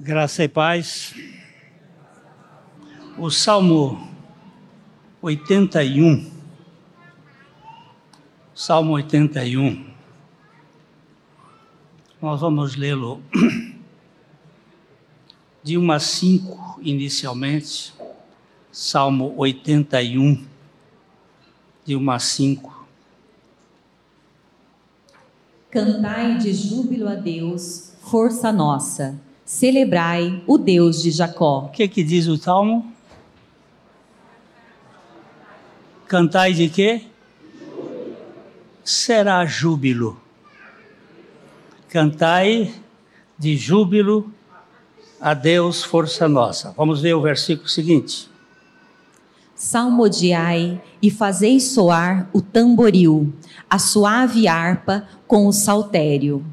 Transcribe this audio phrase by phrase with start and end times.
[0.00, 1.12] Graça e paz.
[3.18, 4.08] O Salmo
[5.20, 6.30] 81.
[8.54, 9.90] Salmo 81.
[12.22, 13.20] Nós vamos lê-lo
[15.64, 17.92] de 1 a 5 inicialmente.
[18.70, 20.46] Salmo 81,
[21.84, 22.86] de 1 a 5.
[25.72, 31.60] Cantai de júbilo a Deus, força nossa celebrai o Deus de Jacó.
[31.60, 32.92] O que, que diz o Salmo?
[36.06, 37.06] Cantai de quê?
[38.84, 40.20] Será júbilo.
[41.88, 42.74] Cantai
[43.38, 44.30] de júbilo
[45.18, 46.74] a Deus, força nossa.
[46.76, 48.28] Vamos ver o versículo seguinte.
[49.54, 53.32] Salmodiai e fazei soar o tamboril,
[53.68, 56.44] a suave harpa com o saltério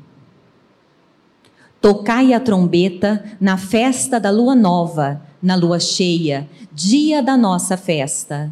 [1.85, 8.51] Tocai a trombeta na festa da lua nova, na lua cheia, dia da nossa festa.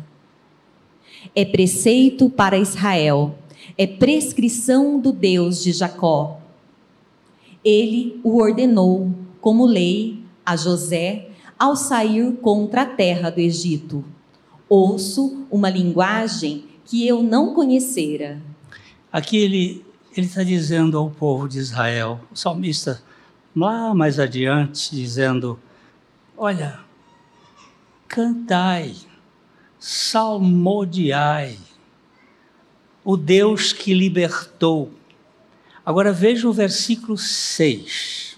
[1.34, 3.34] É preceito para Israel,
[3.76, 6.40] é prescrição do Deus de Jacó.
[7.66, 14.06] Ele o ordenou como lei a José ao sair contra a terra do Egito.
[14.70, 18.40] Ouço uma linguagem que eu não conhecera.
[19.12, 19.84] Aqui ele
[20.16, 23.02] ele está dizendo ao povo de Israel, o salmista
[23.56, 25.60] lá mais adiante, dizendo:
[26.38, 26.80] Olha,
[28.08, 28.96] cantai,
[29.80, 31.58] salmodiai,
[33.04, 34.92] o Deus que libertou.
[35.86, 38.38] Agora veja o versículo 6.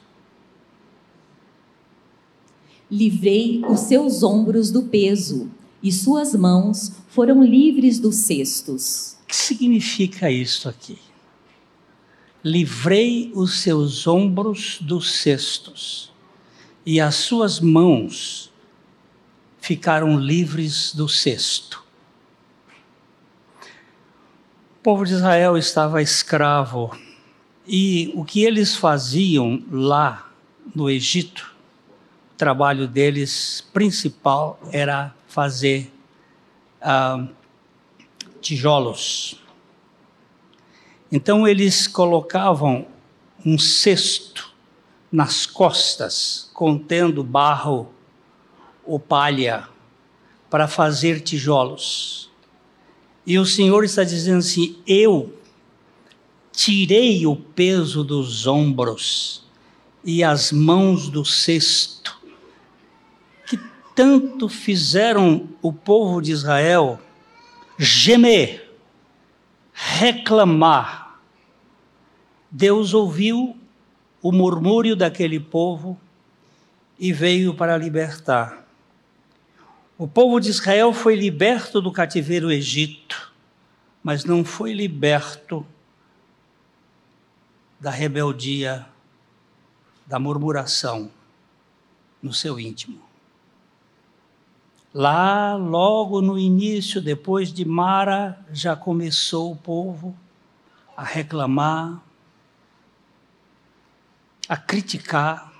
[2.89, 5.49] Livrei os seus ombros do peso,
[5.81, 9.17] e suas mãos foram livres dos cestos.
[9.23, 10.97] O que significa isso aqui?
[12.45, 16.13] Livrei os seus ombros dos cestos,
[16.85, 18.53] e as suas mãos
[19.59, 21.83] ficaram livres do cesto.
[24.77, 26.95] O povo de Israel estava escravo,
[27.67, 30.31] e o que eles faziam lá
[30.75, 31.51] no Egito,
[32.31, 35.91] o trabalho deles principal era fazer
[36.79, 37.27] uh,
[38.39, 39.43] tijolos
[41.11, 42.87] então eles colocavam
[43.45, 44.53] um cesto
[45.11, 47.89] nas costas contendo barro
[48.83, 49.67] ou palha
[50.49, 52.29] para fazer tijolos.
[53.25, 55.33] E o Senhor está dizendo assim: Eu
[56.51, 59.43] tirei o peso dos ombros
[60.03, 62.17] e as mãos do cesto,
[63.47, 63.59] que
[63.95, 66.99] tanto fizeram o povo de Israel
[67.77, 68.64] gemer,
[69.75, 71.05] reclamar
[72.49, 73.59] Deus ouviu
[74.21, 75.99] o murmúrio daquele povo
[76.97, 78.65] e veio para libertar.
[79.97, 83.33] O povo de Israel foi liberto do cativeiro Egito,
[84.01, 85.67] mas não foi liberto
[87.77, 88.87] da rebeldia,
[90.07, 91.11] da murmuração
[92.23, 93.04] no seu íntimo.
[94.97, 100.17] Lá, logo no início, depois de Mara, já começou o povo
[100.95, 102.01] a reclamar,
[104.47, 105.51] a criticar,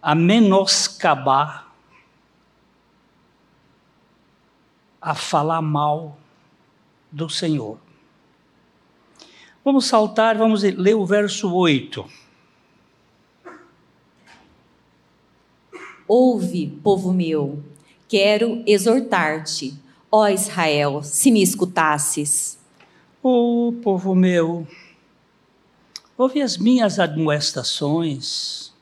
[0.00, 1.66] a menoscabar,
[5.02, 6.16] a falar mal
[7.10, 7.76] do Senhor.
[9.64, 12.23] Vamos saltar, vamos ler o verso 8.
[16.06, 17.62] Ouve, povo meu,
[18.08, 19.74] quero exortar-te,
[20.10, 22.58] ó Israel, se me escutasses.
[23.22, 24.66] Ó oh, povo meu,
[26.16, 28.72] Ouve as minhas admoestações.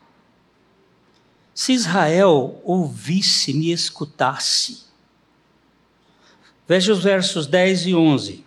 [1.54, 4.82] Se Israel ouvisse, me escutasse.
[6.68, 8.44] Veja os versos 10 e 11.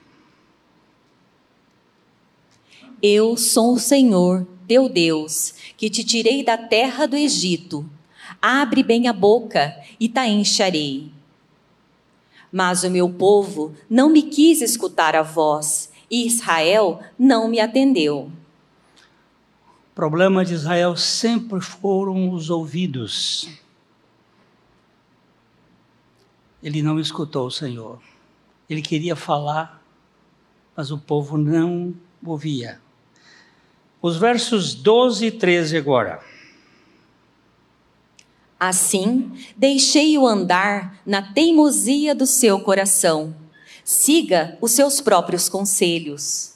[3.01, 7.89] Eu sou o Senhor, teu Deus, que te tirei da terra do Egito.
[8.47, 11.11] Abre bem a boca e te encherei.
[12.51, 18.31] Mas o meu povo não me quis escutar a voz, e Israel não me atendeu.
[19.89, 23.49] O problema de Israel sempre foram os ouvidos.
[26.61, 27.99] Ele não escutou o Senhor.
[28.69, 29.81] Ele queria falar,
[30.77, 32.79] mas o povo não ouvia.
[33.99, 36.34] Os versos 12 e 13 agora.
[38.59, 43.35] Assim, deixei-o andar na teimosia do seu coração.
[43.83, 46.55] Siga os seus próprios conselhos.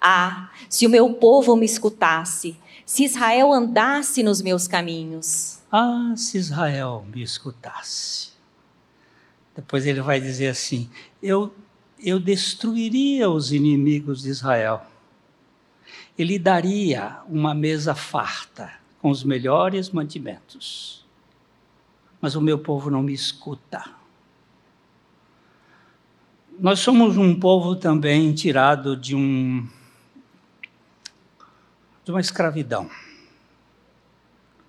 [0.00, 2.56] Ah, se o meu povo me escutasse,
[2.90, 5.60] Se Israel andasse nos meus caminhos.
[5.70, 8.30] Ah, se Israel me escutasse.
[9.54, 10.90] Depois ele vai dizer assim:
[11.22, 11.54] eu,
[12.02, 14.84] eu destruiria os inimigos de Israel.
[16.18, 20.99] Ele daria uma mesa farta com os melhores mantimentos.
[22.20, 23.84] Mas o meu povo não me escuta.
[26.58, 29.66] Nós somos um povo também tirado de um
[32.04, 32.90] de uma escravidão.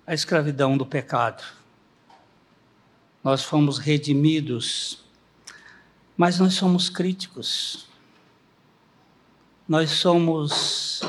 [0.06, 1.42] A escravidão do pecado.
[3.22, 5.04] Nós fomos redimidos,
[6.16, 7.86] mas nós somos críticos.
[9.68, 11.00] Nós somos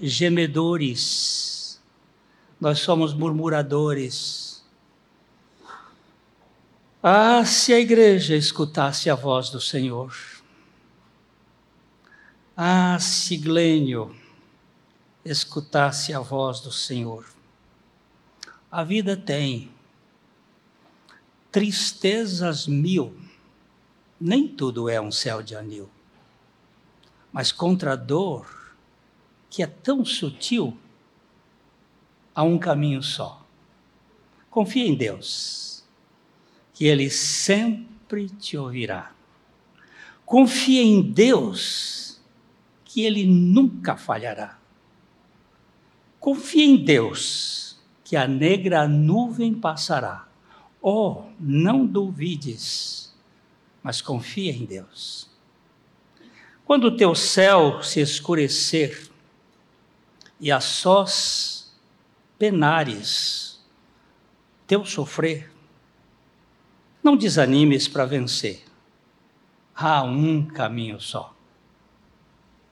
[0.00, 1.80] gemedores.
[2.60, 4.51] Nós somos murmuradores.
[7.04, 10.14] Ah, se a igreja escutasse a voz do Senhor.
[12.56, 14.14] Ah, se Glênio
[15.24, 17.26] escutasse a voz do Senhor.
[18.70, 19.68] A vida tem
[21.50, 23.20] tristezas mil,
[24.20, 25.90] nem tudo é um céu de anil,
[27.32, 28.76] mas contra a dor,
[29.50, 30.78] que é tão sutil,
[32.32, 33.44] há um caminho só.
[34.48, 35.71] Confia em Deus,
[36.72, 39.12] que Ele sempre te ouvirá.
[40.24, 42.20] Confia em Deus,
[42.84, 44.58] que Ele nunca falhará.
[46.18, 50.28] Confia em Deus, que a negra nuvem passará.
[50.80, 53.14] Oh, não duvides,
[53.82, 55.30] mas confia em Deus.
[56.64, 59.10] Quando o teu céu se escurecer
[60.40, 61.72] e a sós
[62.38, 63.60] penares
[64.66, 65.51] teu sofrer,
[67.02, 68.64] não desanimes para vencer.
[69.74, 71.34] Há um caminho só.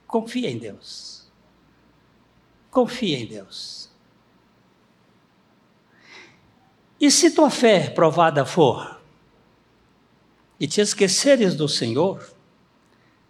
[0.06, 1.28] Confia em Deus.
[2.70, 3.90] Confia em Deus.
[7.00, 9.00] E se tua fé provada for,
[10.60, 12.30] e te esqueceres do Senhor,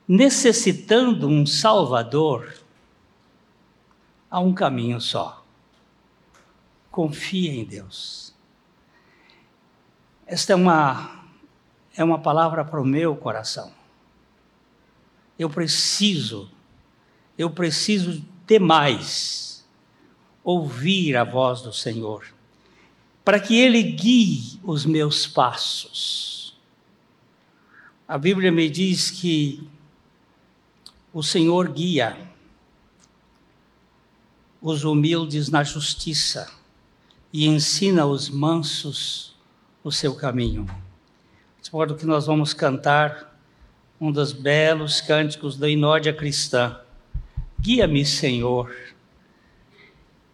[0.06, 2.52] necessitando um Salvador,
[4.28, 5.44] há um caminho só.
[6.90, 8.29] Confia em Deus.
[10.30, 11.24] Esta é uma,
[11.96, 13.72] é uma palavra para o meu coração.
[15.36, 16.48] Eu preciso,
[17.36, 19.66] eu preciso demais
[20.44, 22.24] ouvir a voz do Senhor,
[23.24, 26.56] para que Ele guie os meus passos.
[28.06, 29.68] A Bíblia me diz que
[31.12, 32.16] o Senhor guia
[34.62, 36.48] os humildes na justiça
[37.32, 39.30] e ensina os mansos
[39.82, 40.66] o seu caminho.
[41.62, 43.36] De modo que nós vamos cantar
[44.00, 46.80] um dos belos cânticos da inódia cristã
[47.62, 48.74] Guia-me, Senhor.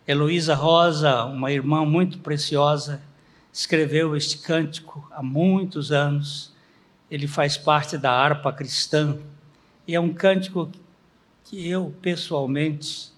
[0.06, 3.02] Heloísa Rosa, uma irmã muito preciosa,
[3.52, 6.54] escreveu este cântico há muitos anos.
[7.10, 9.19] Ele faz parte da harpa cristã
[9.88, 10.70] e é um cântico
[11.42, 13.10] que eu, pessoalmente,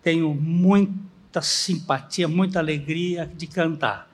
[0.00, 4.08] tenho muita simpatia, muita alegria de cantar.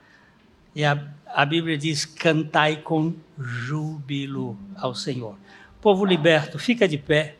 [0.75, 5.37] E a, a Bíblia diz: cantai com júbilo ao Senhor.
[5.81, 7.35] Povo liberto, fica de pé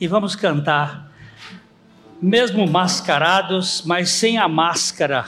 [0.00, 1.10] e vamos cantar,
[2.20, 5.26] mesmo mascarados, mas sem a máscara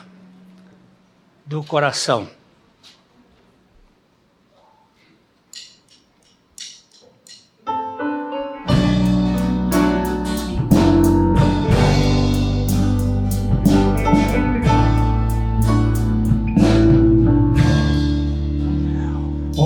[1.47, 2.29] do coração.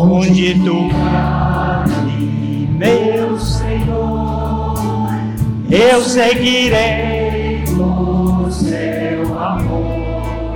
[0.05, 0.91] Onde tu
[5.71, 10.55] eu seguirei o seu amor,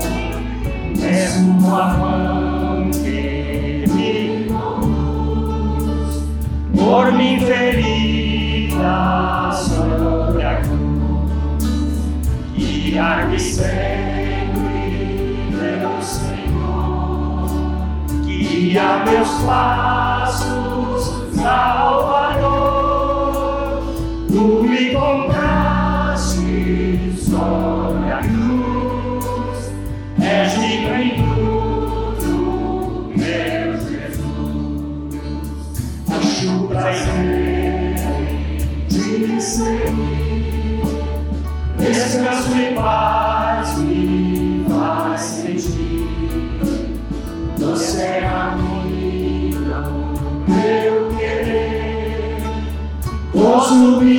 [0.98, 6.24] mesmo a mão que me conduz,
[6.74, 7.92] por mim ferida
[9.52, 11.64] sobre a cruz,
[12.56, 14.25] guiar-me sempre,
[18.76, 21.04] guia meus passos,
[21.34, 22.66] Salvador.
[24.28, 26.44] Tu me compraste
[27.16, 29.72] sobre a cruz,
[30.20, 32.36] és digno em tudo,
[33.16, 35.16] meu Jesus.
[36.10, 36.92] A chuva
[38.88, 40.84] de seguir,
[41.78, 43.35] descanso e paz
[53.68, 54.15] to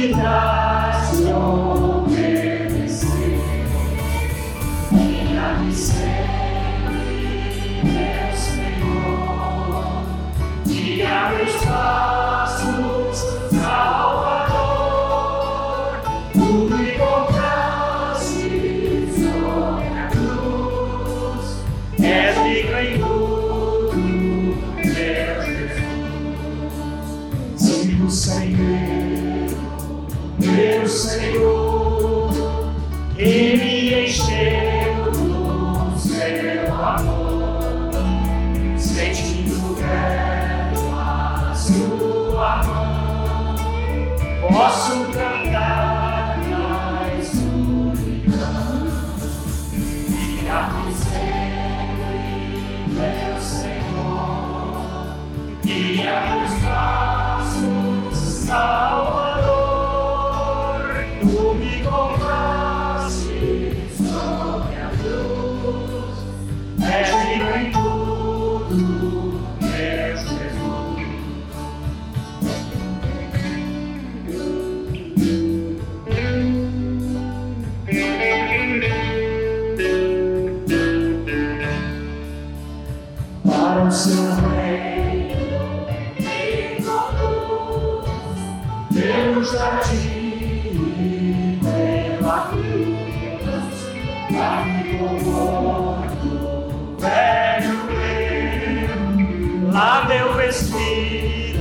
[99.79, 101.59] a meu vestido,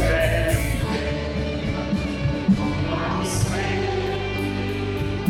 [0.00, 0.54] é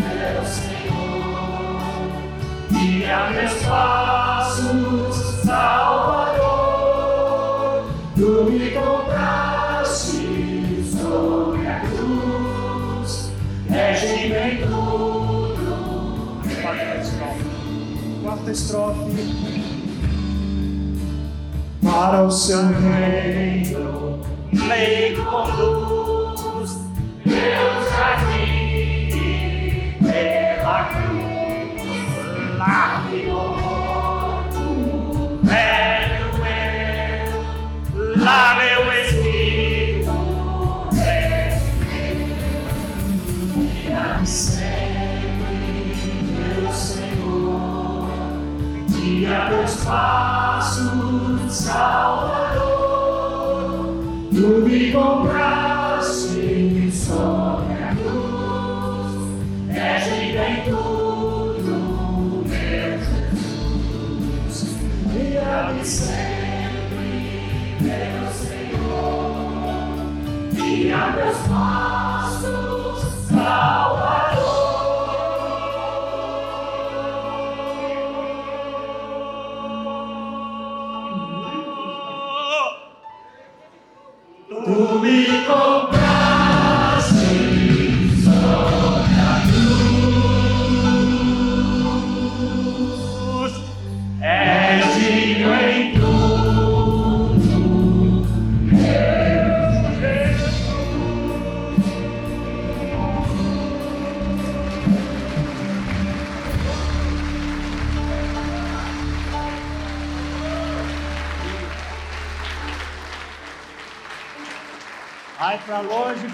[0.05, 1.81] meu Senhor
[2.79, 6.37] e a meus passos Salvador
[8.15, 10.21] tu me compraste
[11.01, 13.33] sobre a cruz
[13.71, 14.87] és bem tudo
[18.23, 19.46] quarta estrofe
[21.97, 24.21] para o seu reino
[24.53, 26.71] me conduz,
[27.25, 29.09] Deus jardim
[30.03, 31.83] pela cruz,
[32.59, 33.57] largou
[34.59, 37.33] o velho eu,
[38.19, 40.17] lá meu espírito
[40.99, 41.59] é
[44.23, 45.57] e sempre
[46.29, 48.11] meu Senhor,
[48.91, 50.36] guia dos pais.
[51.57, 52.61] Salvador,
[54.31, 55.46] tu me compraste.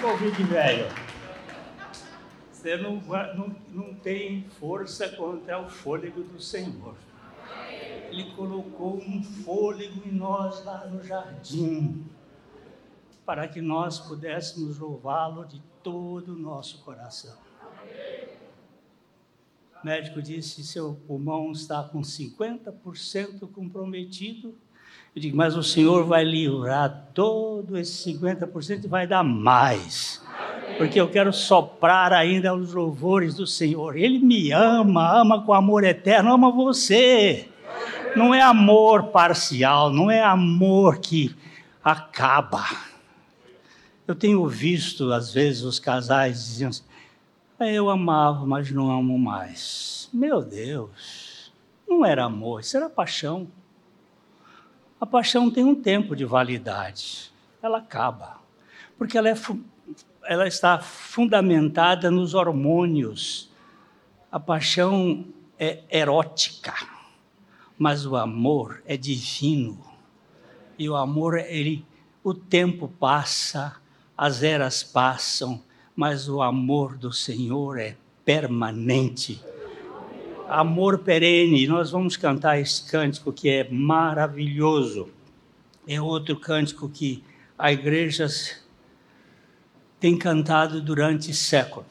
[0.01, 0.87] Covid velho.
[2.51, 2.97] Você não,
[3.35, 6.95] não, não tem força contra o fôlego do Senhor.
[8.11, 12.05] Ele colocou um fôlego em nós lá no jardim,
[13.25, 17.37] para que nós pudéssemos louvá-lo de todo o nosso coração.
[19.83, 24.55] O médico disse: seu pulmão está com 50% comprometido
[25.15, 30.23] eu digo, mas o Senhor vai livrar todo esse 50% e vai dar mais.
[30.79, 33.97] Porque eu quero soprar ainda os louvores do Senhor.
[33.97, 37.47] Ele me ama, ama com amor eterno, ama você.
[38.17, 41.35] Não é amor parcial, não é amor que
[41.85, 42.65] acaba.
[44.09, 46.83] Eu tenho visto, às vezes, os casais dizendo assim,
[47.61, 50.09] é, eu amava, mas não amo mais.
[50.13, 51.53] Meu Deus,
[51.87, 53.47] não era amor, isso era paixão.
[55.03, 58.39] A paixão tem um tempo de validade, ela acaba,
[58.97, 59.35] porque ela, é,
[60.23, 63.51] ela está fundamentada nos hormônios.
[64.31, 65.25] A paixão
[65.59, 66.73] é erótica,
[67.77, 69.85] mas o amor é divino.
[70.79, 71.85] E o amor, ele,
[72.23, 73.75] o tempo passa,
[74.17, 75.61] as eras passam,
[75.97, 79.43] mas o amor do Senhor é permanente
[80.53, 81.67] amor perene.
[81.67, 85.09] Nós vamos cantar esse cântico que é maravilhoso.
[85.87, 87.25] É outro cântico que
[87.59, 88.27] a igreja
[89.99, 91.87] tem cantado durante séculos.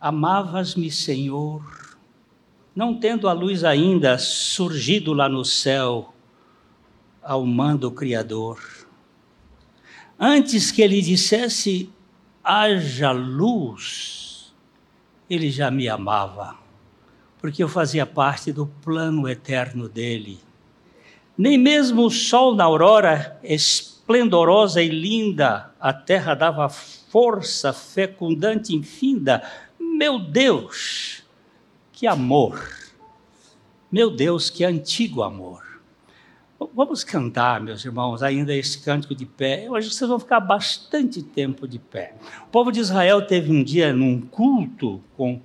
[0.00, 1.62] Amavas-me, Senhor,
[2.74, 6.14] não tendo a luz ainda surgido lá no céu
[7.22, 8.60] ao mando Criador.
[10.18, 11.90] Antes que ele dissesse,
[12.42, 14.54] haja luz,
[15.28, 16.65] ele já me amava
[17.46, 20.40] porque eu fazia parte do plano eterno dele.
[21.38, 29.48] Nem mesmo o sol na aurora, esplendorosa e linda, a terra dava força fecundante infinda.
[29.78, 31.22] Meu Deus,
[31.92, 32.68] que amor!
[33.92, 35.62] Meu Deus, que antigo amor!
[36.74, 39.68] Vamos cantar, meus irmãos, ainda esse cântico de pé.
[39.70, 42.16] Hoje vocês vão ficar bastante tempo de pé.
[42.48, 45.40] O povo de Israel teve um dia num culto com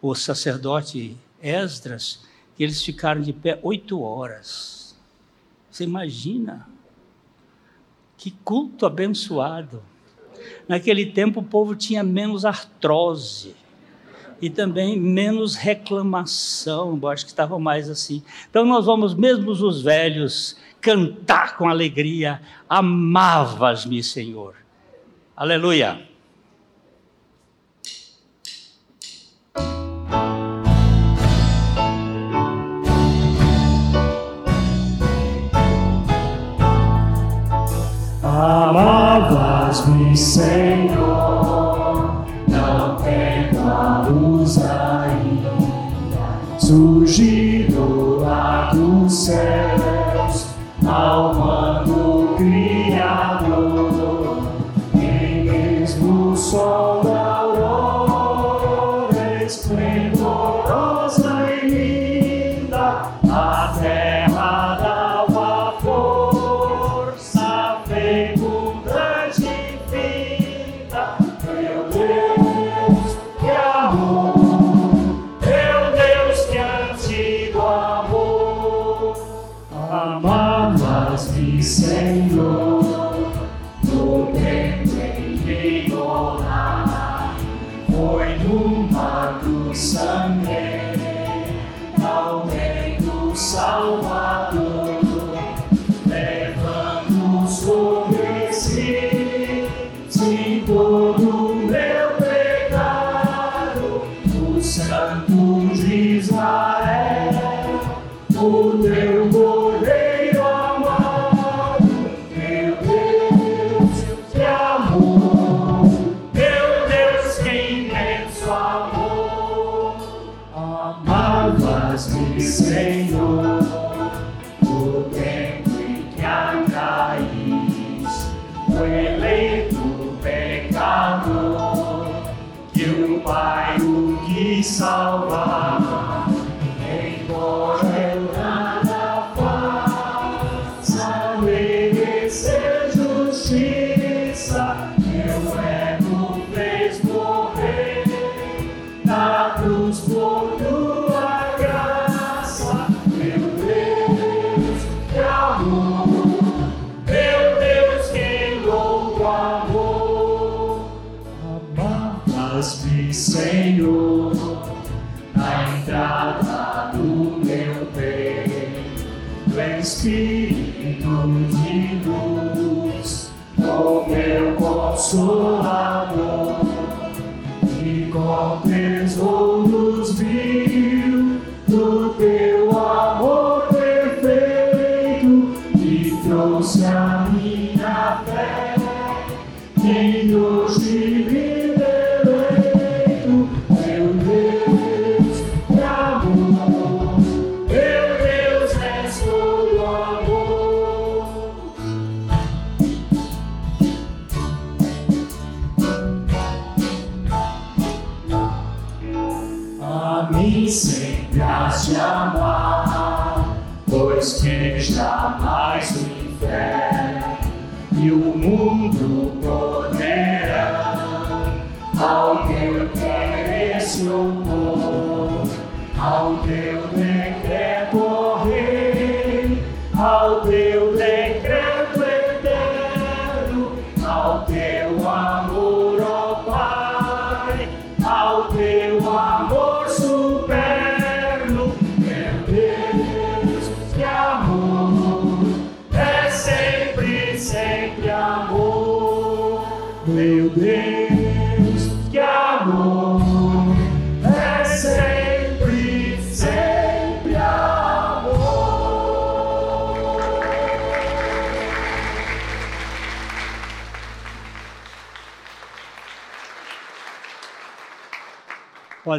[0.00, 2.24] o sacerdote Esdras,
[2.56, 4.96] que eles ficaram de pé oito horas.
[5.70, 6.68] Você imagina?
[8.16, 9.82] Que culto abençoado.
[10.66, 13.54] Naquele tempo o povo tinha menos artrose
[14.40, 18.22] e também menos reclamação, eu acho que estava mais assim.
[18.48, 24.54] Então nós vamos, mesmo os velhos, cantar com alegria: Amavas-me, Senhor.
[25.36, 26.08] Aleluia.
[38.38, 40.94] Amavas-me, Senhor,
[42.46, 42.94] não
[44.08, 45.50] luz ainda.
[46.56, 50.54] Surgido lá dos céus,
[50.86, 51.34] ao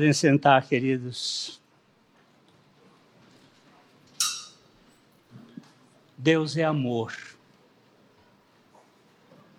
[0.09, 1.61] Podem sentar, queridos.
[6.17, 7.13] Deus é amor,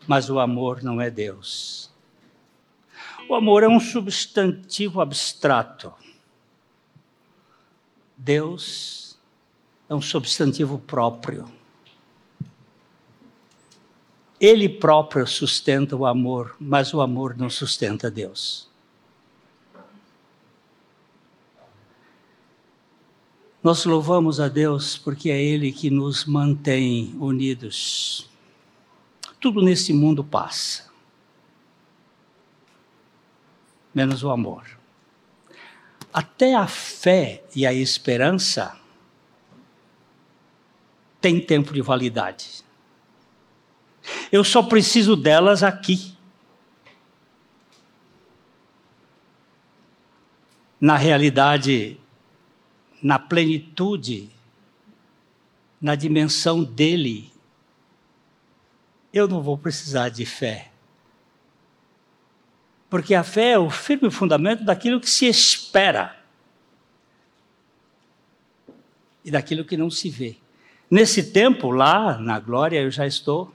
[0.09, 1.89] mas o amor não é Deus.
[3.29, 5.95] O amor é um substantivo abstrato.
[8.17, 9.17] Deus
[9.89, 11.49] é um substantivo próprio.
[14.41, 18.70] Ele próprio sustenta o amor, mas o amor não sustenta Deus.
[23.63, 28.29] Nós louvamos a Deus porque é Ele que nos mantém unidos.
[29.39, 30.91] Tudo nesse mundo passa,
[33.95, 34.65] menos o amor.
[36.13, 38.79] Até a fé e a esperança
[41.21, 42.65] têm tempo de validade.
[44.33, 46.17] Eu só preciso delas aqui.
[50.81, 52.01] Na realidade,
[53.03, 54.31] na plenitude,
[55.81, 57.33] na dimensão dele,
[59.13, 60.71] eu não vou precisar de fé.
[62.89, 66.17] Porque a fé é o firme fundamento daquilo que se espera
[69.25, 70.37] e daquilo que não se vê.
[70.91, 73.55] Nesse tempo, lá na glória, eu já estou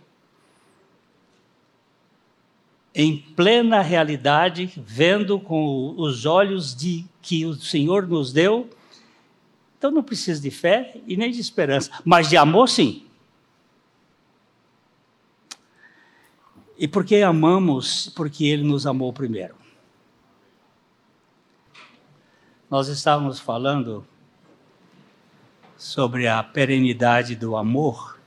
[2.93, 8.69] em plena realidade, vendo com os olhos de que o Senhor nos deu
[9.85, 13.05] então não precisa de fé e nem de esperança, mas de amor sim.
[16.75, 18.09] E porque amamos?
[18.15, 19.55] Porque Ele nos amou primeiro.
[22.67, 24.03] Nós estávamos falando
[25.77, 28.19] sobre a perenidade do amor,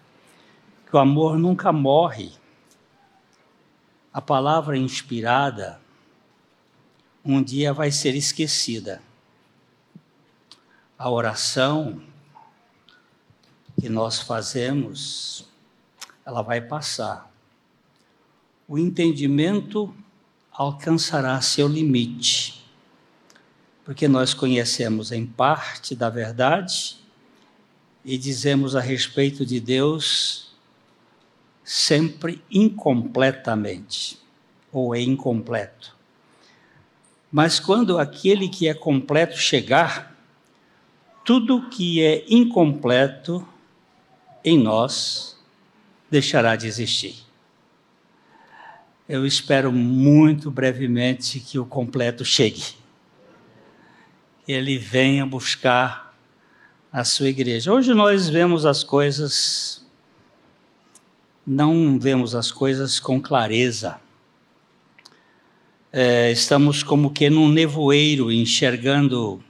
[0.89, 2.31] que o amor nunca morre.
[4.13, 5.81] A palavra inspirada
[7.25, 9.08] um dia vai ser esquecida
[10.99, 12.03] a oração
[13.81, 15.49] que nós fazemos,
[16.27, 17.33] ela vai passar.
[18.67, 19.95] O entendimento
[20.51, 22.65] alcançará seu limite,
[23.85, 26.99] porque nós conhecemos em parte da verdade
[28.05, 30.53] e dizemos a respeito de Deus
[31.63, 34.19] sempre incompletamente
[34.73, 35.97] ou é incompleto.
[37.31, 40.08] Mas quando aquele que é completo chegar,
[41.29, 43.47] tudo que é incompleto
[44.43, 45.37] em nós
[46.11, 47.17] deixará de existir.
[49.07, 52.65] Eu espero muito brevemente que o completo chegue.
[54.49, 56.17] Ele venha buscar
[56.91, 57.75] a sua igreja.
[57.75, 59.87] Hoje nós vemos as coisas,
[61.47, 64.01] não vemos as coisas com clareza.
[65.93, 69.45] É, estamos como que num nevoeiro, enxergando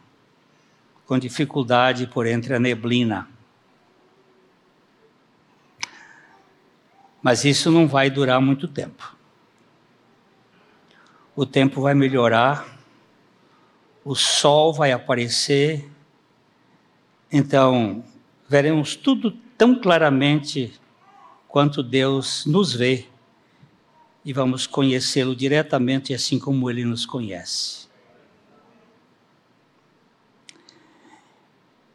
[1.09, 3.27] com dificuldade por entre a neblina.
[7.23, 9.17] Mas isso não vai durar muito tempo.
[11.35, 12.79] O tempo vai melhorar,
[14.05, 15.91] o sol vai aparecer,
[17.33, 18.05] então
[18.47, 20.79] veremos tudo tão claramente
[21.49, 23.07] quanto Deus nos vê
[24.23, 27.88] e vamos conhecê-lo diretamente assim como ele nos conhece.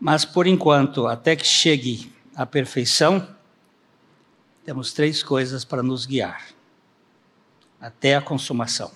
[0.06, 3.26] Mas por enquanto, até que chegue à perfeição,
[4.66, 6.50] temos três coisas para nos guiar
[7.80, 8.92] até a consumação: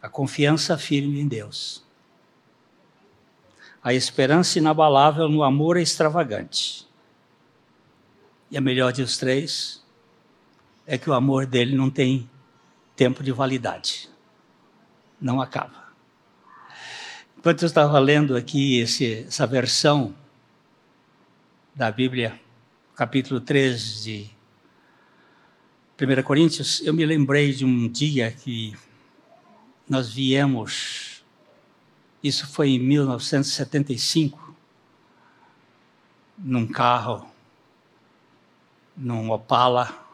[0.00, 1.82] a confiança firme em Deus,
[3.82, 6.86] a esperança inabalável no amor extravagante.
[8.52, 9.84] E a melhor dos três
[10.86, 12.30] é que o amor dele não tem
[12.94, 14.08] tempo de validade,
[15.20, 15.81] não acaba.
[17.42, 20.14] Enquanto eu estava lendo aqui esse, essa versão
[21.74, 22.40] da Bíblia,
[22.94, 24.30] capítulo 3 de
[26.00, 28.76] 1 Coríntios, eu me lembrei de um dia que
[29.88, 31.24] nós viemos,
[32.22, 34.54] isso foi em 1975,
[36.38, 37.28] num carro,
[38.96, 40.06] num Opala,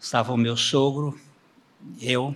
[0.00, 1.20] estava o meu sogro,
[2.00, 2.34] eu,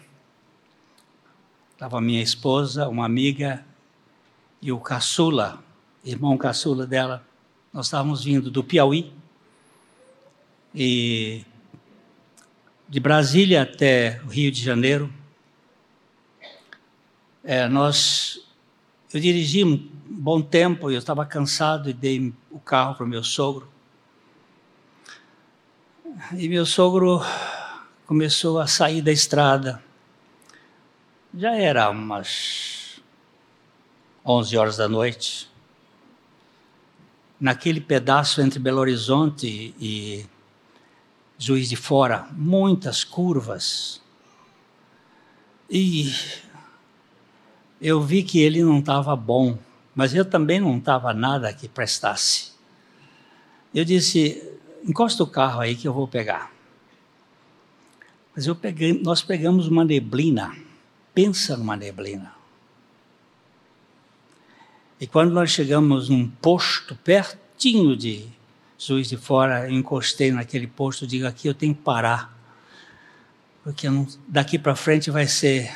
[1.80, 3.64] Estava minha esposa, uma amiga
[4.60, 5.64] e o caçula,
[6.04, 7.26] irmão caçula dela.
[7.72, 9.10] Nós estávamos vindo do Piauí
[10.74, 11.42] e
[12.86, 15.10] de Brasília até o Rio de Janeiro.
[17.42, 18.46] É, nós,
[19.10, 23.24] eu dirigi um bom tempo, eu estava cansado e dei o carro para o meu
[23.24, 23.66] sogro.
[26.36, 27.22] E meu sogro
[28.06, 29.82] começou a sair da estrada
[31.32, 33.00] Já era umas
[34.26, 35.48] 11 horas da noite.
[37.38, 40.26] Naquele pedaço entre Belo Horizonte e
[41.38, 44.02] Juiz de Fora, muitas curvas.
[45.70, 46.12] E
[47.80, 49.56] eu vi que ele não estava bom,
[49.94, 52.50] mas eu também não estava nada que prestasse.
[53.72, 56.50] Eu disse: encosta o carro aí que eu vou pegar.
[58.34, 60.69] Mas eu peguei, nós pegamos uma neblina
[61.22, 62.32] Pensa numa neblina.
[64.98, 68.26] E quando nós chegamos num posto pertinho de
[68.78, 72.34] Juiz de Fora, encostei naquele posto, digo aqui eu tenho que parar,
[73.62, 75.70] porque não, daqui para frente vai ser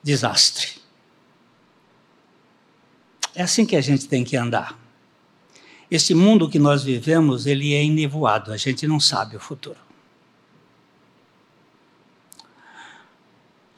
[0.00, 0.80] desastre.
[3.34, 4.78] É assim que a gente tem que andar.
[5.90, 9.83] Esse mundo que nós vivemos, ele é enevoado, a gente não sabe o futuro.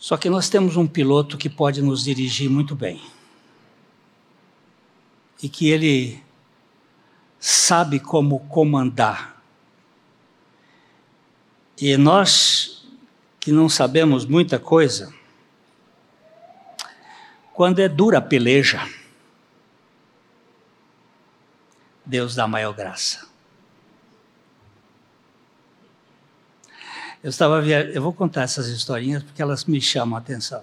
[0.06, 3.02] Só que nós temos um piloto que pode nos dirigir muito bem.
[5.42, 6.22] E que ele
[7.40, 9.42] sabe como comandar.
[11.76, 12.86] E nós
[13.40, 15.12] que não sabemos muita coisa,
[17.52, 18.88] quando é dura a peleja,
[22.04, 23.25] Deus dá maior graça.
[27.26, 27.90] Eu estava via...
[27.90, 30.62] eu vou contar essas historinhas porque elas me chamam a atenção.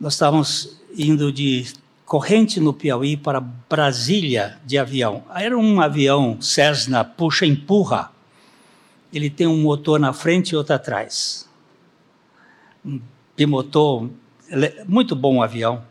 [0.00, 1.70] Nós estávamos indo de
[2.06, 5.22] Corrente no Piauí para Brasília de avião.
[5.34, 8.10] Era um avião Cessna puxa empurra.
[9.12, 11.46] Ele tem um motor na frente e outro atrás.
[12.82, 12.98] Um
[13.36, 14.08] bimotor,
[14.88, 15.84] muito bom avião.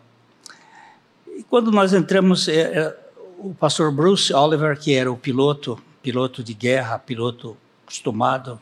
[1.28, 3.00] E quando nós entramos, é, é,
[3.38, 8.60] o pastor Bruce Oliver, que era o piloto, piloto de guerra, piloto acostumado,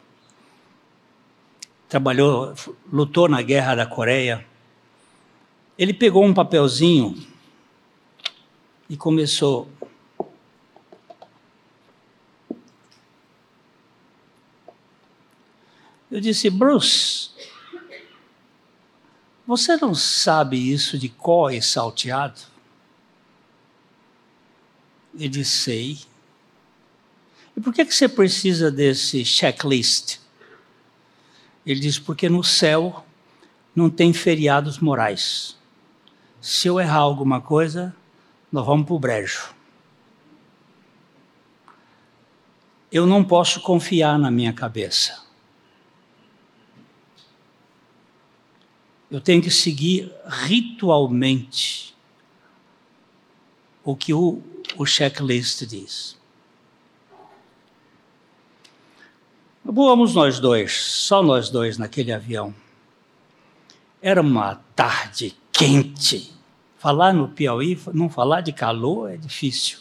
[1.91, 2.55] trabalhou,
[2.89, 4.45] lutou na guerra da Coreia.
[5.77, 7.21] Ele pegou um papelzinho
[8.89, 9.69] e começou.
[16.09, 17.31] Eu disse, Bruce,
[19.45, 22.39] você não sabe isso de có e salteado?
[25.13, 25.99] Ele disse, sei.
[27.57, 30.20] E por que, que você precisa desse checklist?
[31.65, 33.05] Ele diz: porque no céu
[33.75, 35.57] não tem feriados morais.
[36.39, 37.95] Se eu errar alguma coisa,
[38.51, 39.53] nós vamos para o brejo.
[42.91, 45.23] Eu não posso confiar na minha cabeça.
[49.09, 51.95] Eu tenho que seguir ritualmente
[53.83, 54.41] o que o,
[54.77, 56.20] o checklist diz.
[59.63, 62.53] Voamos nós dois, só nós dois naquele avião.
[64.01, 66.33] Era uma tarde quente.
[66.79, 69.77] Falar no Piauí, não falar de calor é difícil.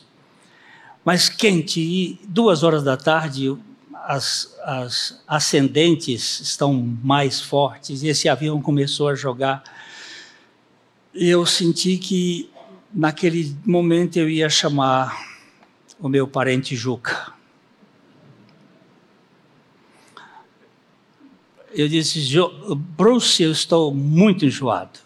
[1.02, 3.56] Mas quente, e duas horas da tarde,
[4.04, 9.64] as, as ascendentes estão mais fortes, e esse avião começou a jogar.
[11.14, 12.50] Eu senti que
[12.92, 15.18] naquele momento eu ia chamar
[15.98, 17.39] o meu parente Juca.
[21.72, 22.20] Eu disse,
[22.96, 24.98] Bruce, eu estou muito enjoado.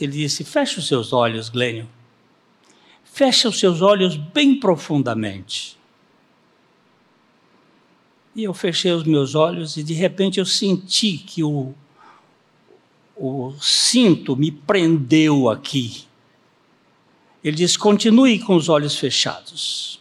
[0.00, 1.88] Ele disse, feche os seus olhos, Glênio.
[3.04, 5.78] Feche os seus olhos bem profundamente.
[8.34, 11.74] E eu fechei os meus olhos e de repente eu senti que o,
[13.16, 16.04] o cinto me prendeu aqui.
[17.42, 19.98] Ele disse: continue com os olhos fechados.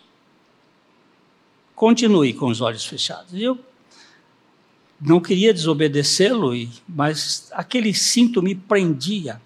[1.73, 3.34] Continue com os olhos fechados.
[3.34, 3.58] E eu
[5.06, 6.52] não queria desobedecê-lo,
[6.88, 9.39] mas aquele cinto me prendia.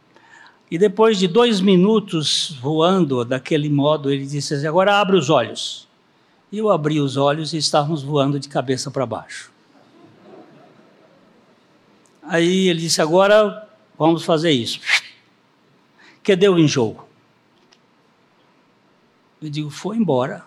[0.72, 5.88] E depois de dois minutos voando daquele modo, ele disse assim: Agora abre os olhos.
[6.52, 9.52] E eu abri os olhos e estávamos voando de cabeça para baixo.
[12.24, 13.68] Aí ele disse: Agora
[13.98, 14.80] vamos fazer isso.
[16.22, 17.04] Que deu o enjoo.
[19.42, 20.46] Eu digo: Foi embora.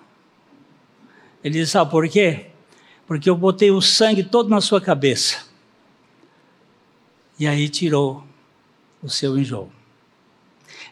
[1.43, 2.52] Ele disse: Sabe por quê?
[3.13, 5.45] Porque eu botei o sangue todo na sua cabeça.
[7.39, 8.25] E aí tirou
[9.03, 9.71] o seu enjoo.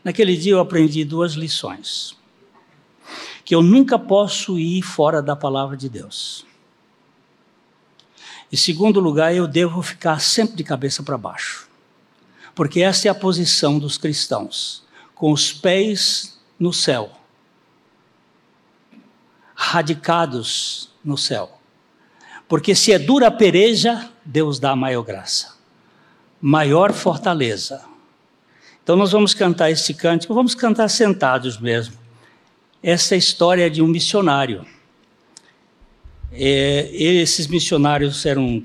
[0.05, 2.15] Naquele dia eu aprendi duas lições.
[3.43, 6.45] Que eu nunca posso ir fora da palavra de Deus.
[8.53, 11.71] Em segundo lugar, eu devo ficar sempre de cabeça para baixo.
[12.55, 17.13] Porque essa é a posição dos cristãos, com os pés no céu,
[19.55, 21.60] radicados no céu
[22.51, 25.57] porque se é dura pereja, Deus dá maior graça.
[26.43, 27.85] maior fortaleza.
[28.83, 31.95] Então nós vamos cantar este cântico, vamos cantar sentados mesmo.
[32.83, 34.67] Essa é história de um missionário.
[36.33, 38.65] É, esses missionários eram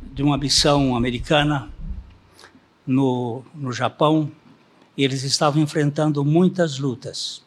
[0.00, 1.68] de uma missão americana
[2.86, 4.32] no, no Japão,
[4.96, 7.42] e eles estavam enfrentando muitas lutas.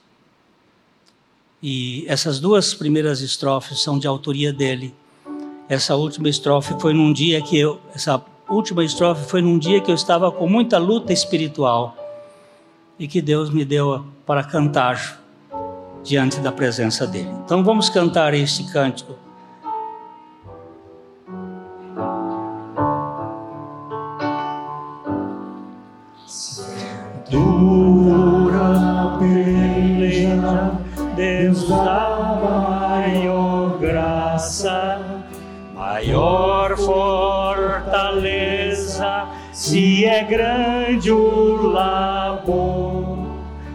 [1.63, 4.93] E essas duas primeiras estrofes são de autoria dele.
[5.69, 9.91] Essa última estrofe foi num dia que eu, essa última estrofe foi num dia que
[9.91, 11.95] eu estava com muita luta espiritual
[12.97, 15.21] e que Deus me deu para cantar
[16.03, 17.29] diante da presença dele.
[17.45, 19.13] Então vamos cantar este cântico.
[27.29, 30.79] Dura peleja,
[31.15, 35.18] Deus dá maior graça,
[35.89, 37.87] maior fortaleza,
[39.51, 43.25] se é grande o labor,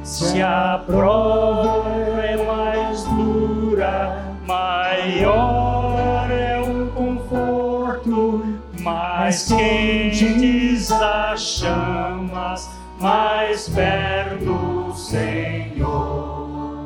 [0.05, 8.45] se a prova é mais dura, maior é o conforto,
[8.81, 16.85] mais quentes as chamas, mais perto o Senhor.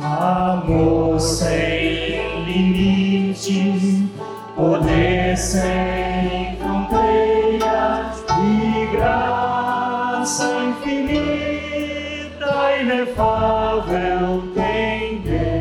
[0.00, 2.07] Amor sem
[2.48, 4.08] limite,
[4.56, 15.58] poder sem fronteiras e graça infinita, inefável tem Deus.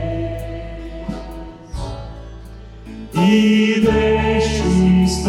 [3.14, 5.24] E destes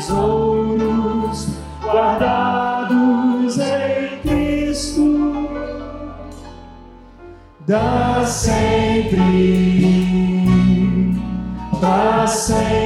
[0.00, 1.48] tesouros
[1.82, 5.50] guardados em Cristo,
[7.66, 9.73] dá sempre,
[12.24, 12.83] dá sempre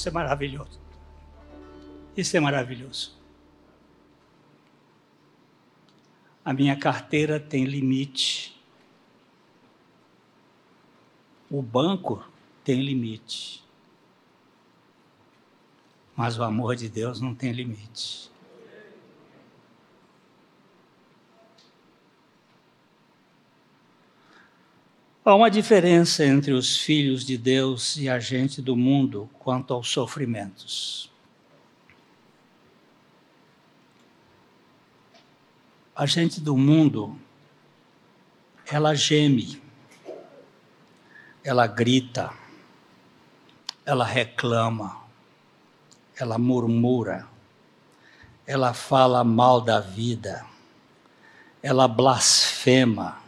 [0.04, 0.82] Isso é maravilhoso.
[2.18, 3.18] Isso é maravilhoso.
[6.44, 8.62] A minha carteira tem limite.
[11.50, 12.22] O banco
[12.66, 13.64] tem limite.
[16.18, 18.30] Mas o amor de Deus não tem limite.
[25.26, 29.88] Há uma diferença entre os filhos de Deus e a gente do mundo quanto aos
[29.88, 31.10] sofrimentos.
[35.96, 37.18] A gente do mundo,
[38.70, 39.62] ela geme,
[41.42, 42.30] ela grita,
[43.86, 45.04] ela reclama,
[46.18, 47.26] ela murmura,
[48.46, 50.46] ela fala mal da vida,
[51.62, 53.23] ela blasfema.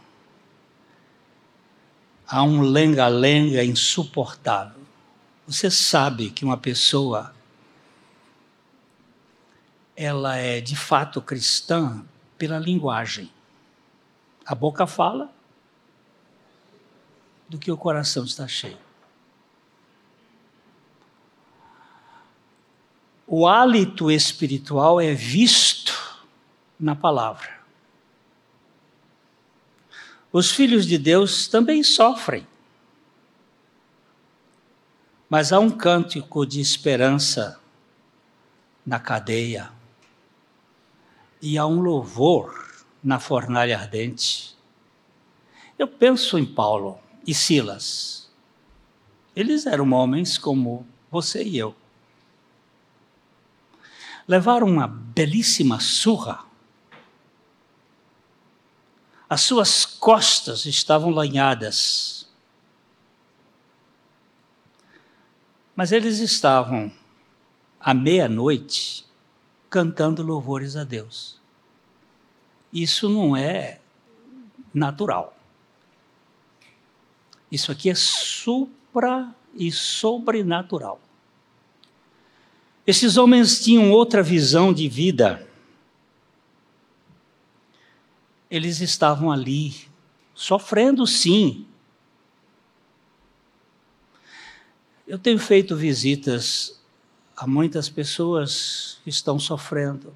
[2.28, 4.80] Há um lenga-lenga insuportável.
[5.46, 7.34] Você sabe que uma pessoa
[9.96, 12.04] ela é de fato cristã
[12.36, 13.32] pela linguagem.
[14.44, 15.32] A boca fala
[17.48, 18.78] do que o coração está cheio.
[23.26, 25.92] O hálito espiritual é visto
[26.78, 27.55] na palavra.
[30.36, 32.46] Os filhos de Deus também sofrem.
[35.30, 37.58] Mas há um cântico de esperança
[38.84, 39.72] na cadeia
[41.40, 44.54] e há um louvor na fornalha ardente.
[45.78, 48.30] Eu penso em Paulo e Silas.
[49.34, 51.74] Eles eram homens como você e eu.
[54.28, 56.44] Levaram uma belíssima surra.
[59.28, 62.28] As suas costas estavam lanhadas.
[65.74, 66.92] Mas eles estavam
[67.80, 69.04] à meia-noite
[69.68, 71.40] cantando louvores a Deus.
[72.72, 73.80] Isso não é
[74.72, 75.36] natural.
[77.50, 81.00] Isso aqui é supra e sobrenatural.
[82.86, 85.45] Esses homens tinham outra visão de vida.
[88.50, 89.74] Eles estavam ali,
[90.34, 91.66] sofrendo sim.
[95.06, 96.80] Eu tenho feito visitas
[97.36, 100.14] há muitas pessoas que estão sofrendo.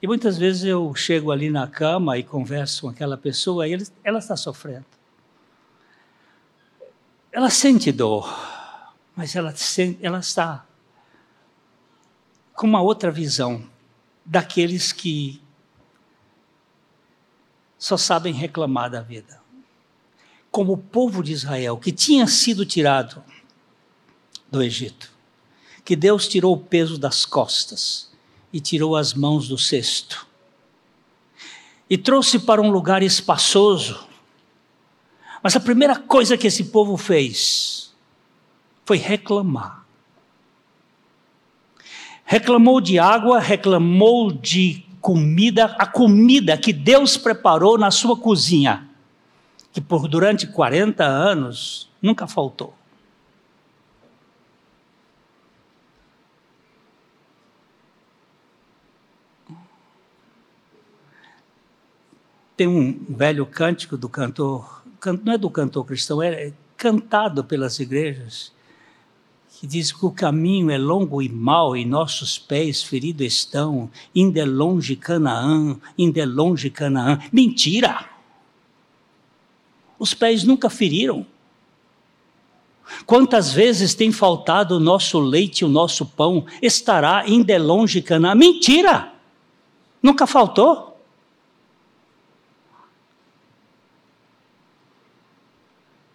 [0.00, 3.86] E muitas vezes eu chego ali na cama e converso com aquela pessoa e ele,
[4.04, 4.84] ela está sofrendo.
[7.32, 8.32] Ela sente dor,
[9.14, 9.52] mas ela,
[10.00, 10.64] ela está
[12.54, 13.68] com uma outra visão
[14.24, 15.42] daqueles que
[17.78, 19.40] só sabem reclamar da vida.
[20.50, 23.22] Como o povo de Israel, que tinha sido tirado
[24.50, 25.16] do Egito
[25.86, 28.10] que Deus tirou o peso das costas
[28.52, 30.26] e tirou as mãos do cesto.
[31.88, 34.04] E trouxe para um lugar espaçoso.
[35.40, 37.94] Mas a primeira coisa que esse povo fez
[38.84, 39.86] foi reclamar.
[42.24, 48.88] Reclamou de água, reclamou de comida, a comida que Deus preparou na sua cozinha,
[49.72, 52.74] que por durante 40 anos nunca faltou.
[62.56, 64.82] Tem um velho cântico do cantor,
[65.22, 68.52] não é do cantor cristão, é cantado pelas igrejas,
[69.58, 74.36] que diz que o caminho é longo e mau e nossos pés feridos estão, indo
[74.38, 77.18] é longe Canaã, indo é longe Canaã.
[77.32, 78.06] Mentira!
[79.98, 81.24] Os pés nunca feriram.
[83.06, 88.34] Quantas vezes tem faltado o nosso leite, o nosso pão, estará indo é longe Canaã.
[88.34, 89.10] Mentira!
[90.02, 91.00] Nunca faltou.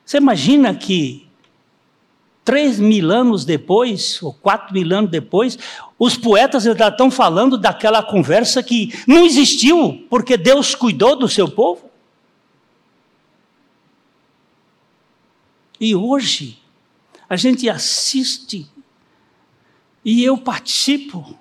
[0.05, 1.30] Você imagina que
[2.43, 5.57] três mil anos depois, ou quatro mil anos depois,
[5.97, 11.49] os poetas ainda estão falando daquela conversa que não existiu, porque Deus cuidou do seu
[11.49, 11.89] povo?
[15.79, 16.59] E hoje,
[17.27, 18.69] a gente assiste
[20.03, 21.37] e eu participo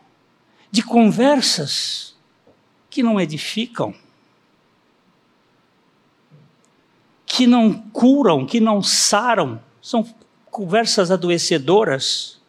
[0.70, 2.14] de conversas
[2.88, 3.94] que não edificam.
[7.32, 10.04] que não curam, que não saram, são
[10.50, 12.40] conversas adoecedoras.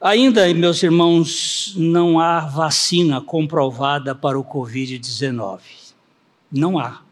[0.00, 5.60] Ainda, meus irmãos, não há vacina comprovada para o Covid-19.
[6.52, 7.02] Não há.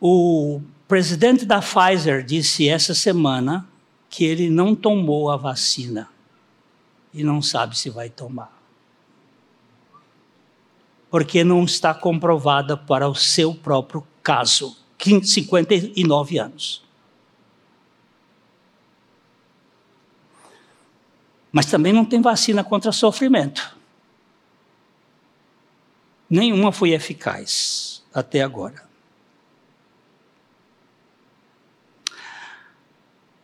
[0.00, 3.68] O presidente da Pfizer disse essa semana
[4.08, 6.08] que ele não tomou a vacina
[7.14, 8.52] e não sabe se vai tomar.
[11.10, 14.76] Porque não está comprovada para o seu próprio caso,
[15.22, 16.82] 59 anos.
[21.50, 23.76] Mas também não tem vacina contra sofrimento.
[26.30, 28.90] Nenhuma foi eficaz até agora.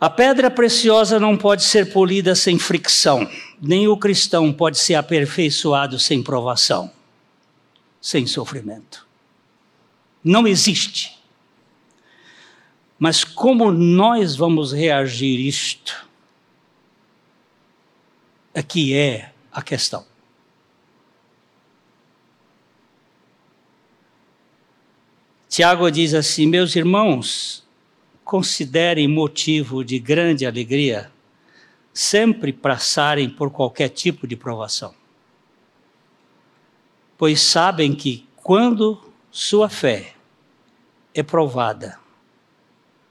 [0.00, 3.28] A pedra preciosa não pode ser polida sem fricção,
[3.61, 6.90] nem o cristão pode ser aperfeiçoado sem provação,
[8.00, 9.06] sem sofrimento.
[10.22, 11.17] Não existe.
[12.99, 16.07] Mas como nós vamos reagir isto?
[18.55, 20.05] Aqui é a questão.
[25.49, 27.64] Tiago diz assim: Meus irmãos,
[28.24, 31.11] considerem motivo de grande alegria
[31.94, 34.94] sempre passarem por qualquer tipo de provação.
[37.16, 40.14] Pois sabem que quando sua fé
[41.14, 41.99] é provada,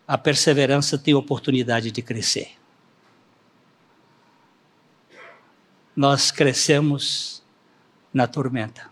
[0.08, 2.52] a perseverança tem oportunidade de crescer.
[5.94, 7.44] Nós crescemos
[8.14, 8.90] na tormenta.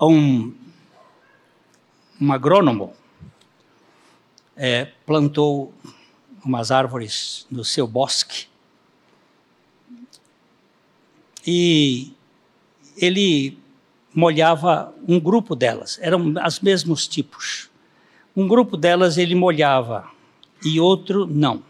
[0.00, 0.54] Um,
[2.20, 2.94] um agrônomo
[4.56, 5.72] é, plantou
[6.44, 8.48] umas árvores no seu bosque
[11.46, 12.12] e
[12.96, 13.58] ele
[14.12, 17.70] molhava um grupo delas, eram os mesmos tipos.
[18.36, 20.10] Um grupo delas ele molhava
[20.62, 21.62] e outro não.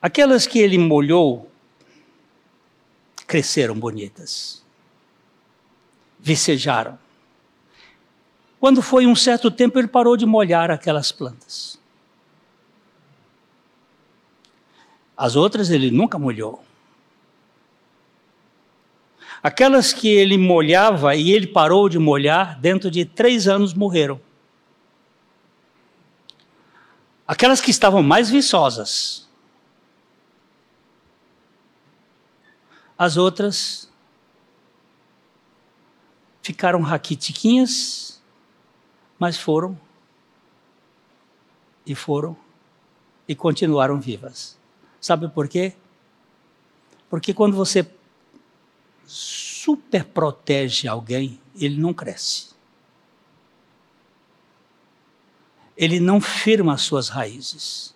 [0.00, 1.48] Aquelas que ele molhou
[3.26, 4.62] cresceram bonitas
[6.18, 6.98] vicejaram.
[8.60, 11.78] Quando foi um certo tempo, ele parou de molhar aquelas plantas.
[15.16, 16.64] As outras ele nunca molhou.
[19.42, 24.20] Aquelas que ele molhava e ele parou de molhar, dentro de três anos morreram.
[27.26, 29.28] Aquelas que estavam mais viçosas.
[32.96, 33.90] As outras
[36.40, 38.22] ficaram raquitiquinhas,
[39.18, 39.78] mas foram
[41.84, 42.36] e foram
[43.26, 44.56] e continuaram vivas.
[45.00, 45.74] Sabe por quê?
[47.10, 47.82] Porque quando você
[49.06, 52.52] super protege alguém, ele não cresce.
[55.76, 57.94] Ele não firma as suas raízes.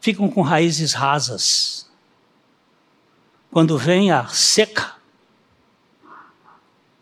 [0.00, 1.88] Ficam com raízes rasas.
[3.50, 4.96] Quando vem a seca,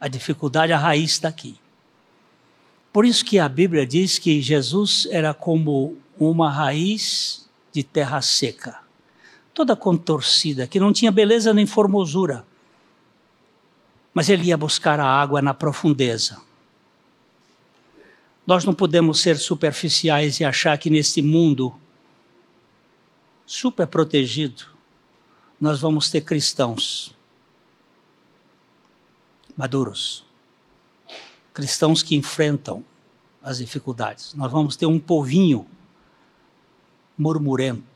[0.00, 1.58] a dificuldade, a raiz está aqui.
[2.92, 8.80] Por isso que a Bíblia diz que Jesus era como uma raiz de terra seca,
[9.56, 12.44] toda contorcida, que não tinha beleza nem formosura.
[14.12, 16.42] Mas ele ia buscar a água na profundeza.
[18.46, 21.74] Nós não podemos ser superficiais e achar que neste mundo
[23.46, 24.66] super protegido
[25.58, 27.16] nós vamos ter cristãos
[29.56, 30.22] maduros,
[31.54, 32.84] cristãos que enfrentam
[33.42, 34.34] as dificuldades.
[34.34, 35.66] Nós vamos ter um povinho
[37.16, 37.95] murmurento.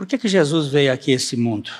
[0.00, 1.70] Por que, que Jesus veio aqui a esse mundo?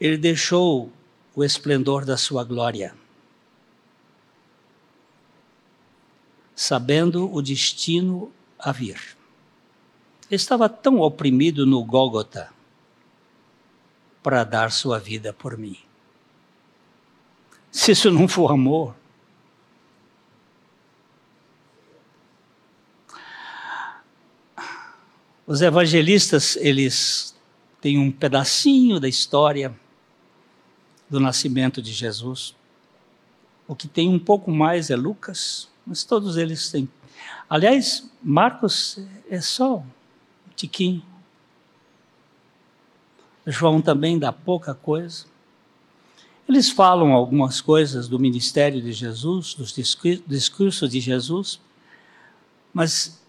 [0.00, 0.90] Ele deixou
[1.34, 2.94] o esplendor da sua glória.
[6.54, 8.98] Sabendo o destino a vir.
[10.30, 12.55] Estava tão oprimido no Gólgota
[14.26, 15.78] para dar sua vida por mim.
[17.70, 18.92] Se isso não for amor,
[25.46, 27.32] Os evangelistas, eles
[27.80, 29.72] têm um pedacinho da história
[31.08, 32.52] do nascimento de Jesus.
[33.68, 36.88] O que tem um pouco mais é Lucas, mas todos eles têm.
[37.48, 38.98] Aliás, Marcos
[39.30, 39.86] é só um
[40.56, 41.15] tiquinho.
[43.46, 45.24] João também dá pouca coisa.
[46.48, 49.72] Eles falam algumas coisas do ministério de Jesus, dos
[50.26, 51.60] discursos de Jesus,
[52.72, 53.20] mas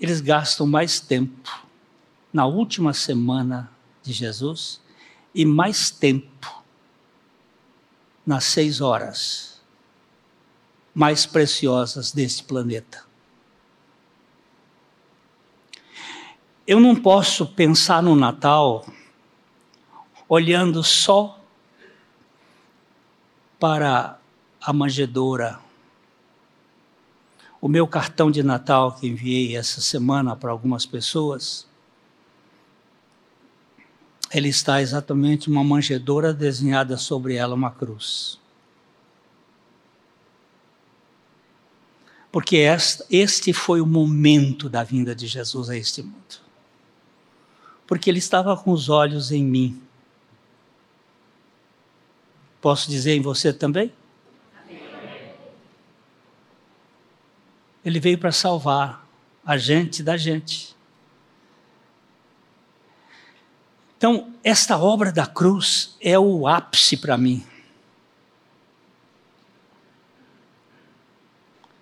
[0.00, 1.66] eles gastam mais tempo
[2.32, 3.70] na última semana
[4.02, 4.80] de Jesus
[5.34, 6.62] e mais tempo
[8.26, 9.54] nas seis horas
[10.94, 13.04] mais preciosas deste planeta.
[16.66, 18.86] Eu não posso pensar no Natal
[20.28, 21.38] olhando só
[23.58, 24.18] para
[24.60, 25.60] a manjedoura.
[27.60, 31.66] O meu cartão de Natal que enviei essa semana para algumas pessoas,
[34.30, 38.38] ele está exatamente uma manjedoura desenhada sobre ela uma cruz.
[42.34, 42.66] Porque
[43.10, 46.42] este foi o momento da vinda de Jesus a este mundo.
[47.86, 49.80] Porque ele estava com os olhos em mim.
[52.64, 53.92] Posso dizer em você também?
[57.84, 59.06] Ele veio para salvar
[59.44, 60.74] a gente da gente.
[63.98, 67.44] Então, esta obra da cruz é o ápice para mim.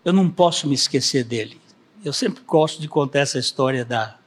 [0.05, 1.61] Eu não posso me esquecer dele.
[2.05, 4.19] Eu sempre gosto de contar essa história da,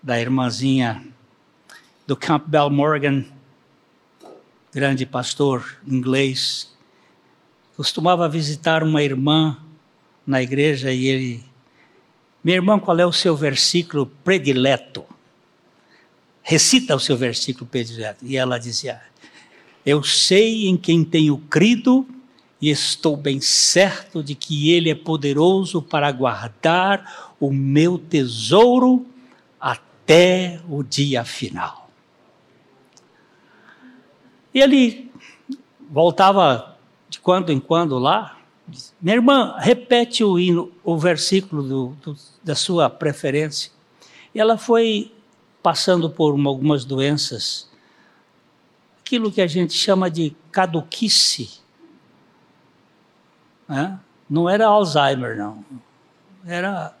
[0.00, 1.04] da irmãzinha
[2.06, 3.24] do Campbell Morgan,
[4.72, 6.72] grande pastor inglês,
[7.76, 9.58] costumava visitar uma irmã
[10.26, 11.44] na igreja e ele,
[12.42, 15.04] minha irmã, qual é o seu versículo predileto?
[16.42, 18.24] Recita o seu versículo predileto.
[18.24, 19.00] E ela dizia:
[19.84, 22.06] Eu sei em quem tenho crido
[22.60, 29.06] e estou bem certo de que Ele é poderoso para guardar o meu tesouro
[29.60, 31.81] até o dia final.
[34.54, 35.10] E ele
[35.90, 36.76] voltava
[37.08, 38.38] de quando em quando lá.
[39.00, 43.70] Minha irmã, repete o hino, o versículo do, do, da sua preferência.
[44.34, 45.12] E ela foi
[45.62, 47.70] passando por uma, algumas doenças,
[49.00, 51.60] aquilo que a gente chama de caduquice.
[53.68, 53.98] Né?
[54.28, 55.64] Não era Alzheimer, não.
[56.44, 56.96] Era,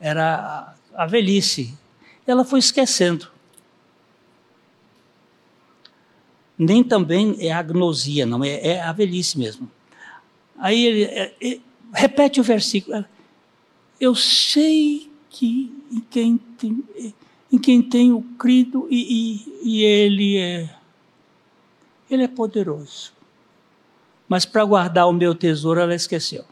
[0.00, 1.76] era a velhice.
[2.26, 3.33] Ela foi esquecendo.
[6.58, 9.70] Nem também é agnosia, não, é, é a velhice mesmo.
[10.58, 11.58] Aí ele é, é,
[11.92, 13.04] repete o versículo.
[14.00, 16.84] Eu sei que em quem, tem,
[17.52, 20.74] em quem tenho crido e, e, e ele é
[22.10, 23.12] ele é poderoso.
[24.28, 26.44] Mas para guardar o meu tesouro ela esqueceu.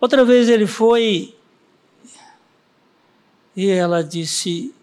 [0.00, 1.34] Outra vez ele foi
[3.56, 4.74] e ela disse: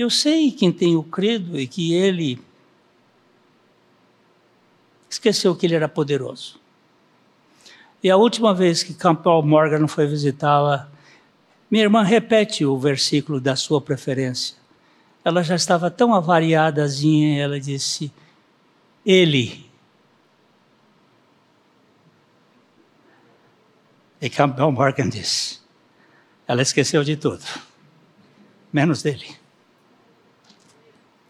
[0.00, 2.40] eu sei quem tenho crido e que ele
[5.10, 6.60] esqueceu que ele era poderoso.
[8.00, 10.88] E a última vez que Campbell Morgan foi visitá-la,
[11.68, 14.56] minha irmã repete o versículo da sua preferência.
[15.24, 18.12] Ela já estava tão avariadazinha, ela disse:
[19.04, 19.68] Ele.
[24.20, 25.58] E Campbell Morgan disse:
[26.46, 27.44] Ela esqueceu de tudo,
[28.72, 29.37] menos dele.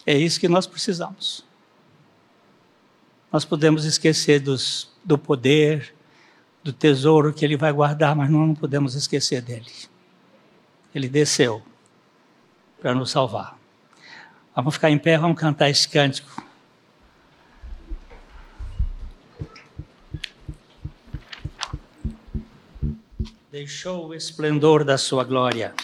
[0.09, 1.45] É isso que nós precisamos.
[3.31, 5.95] Nós podemos esquecer dos, do poder,
[6.65, 9.71] do tesouro que Ele vai guardar, mas nós não podemos esquecer dele.
[10.95, 11.63] Ele desceu
[12.81, 13.59] para nos salvar.
[14.57, 16.43] Vamos ficar em pé, vamos cantar esse cântico.
[23.51, 25.75] Deixou o esplendor da sua glória.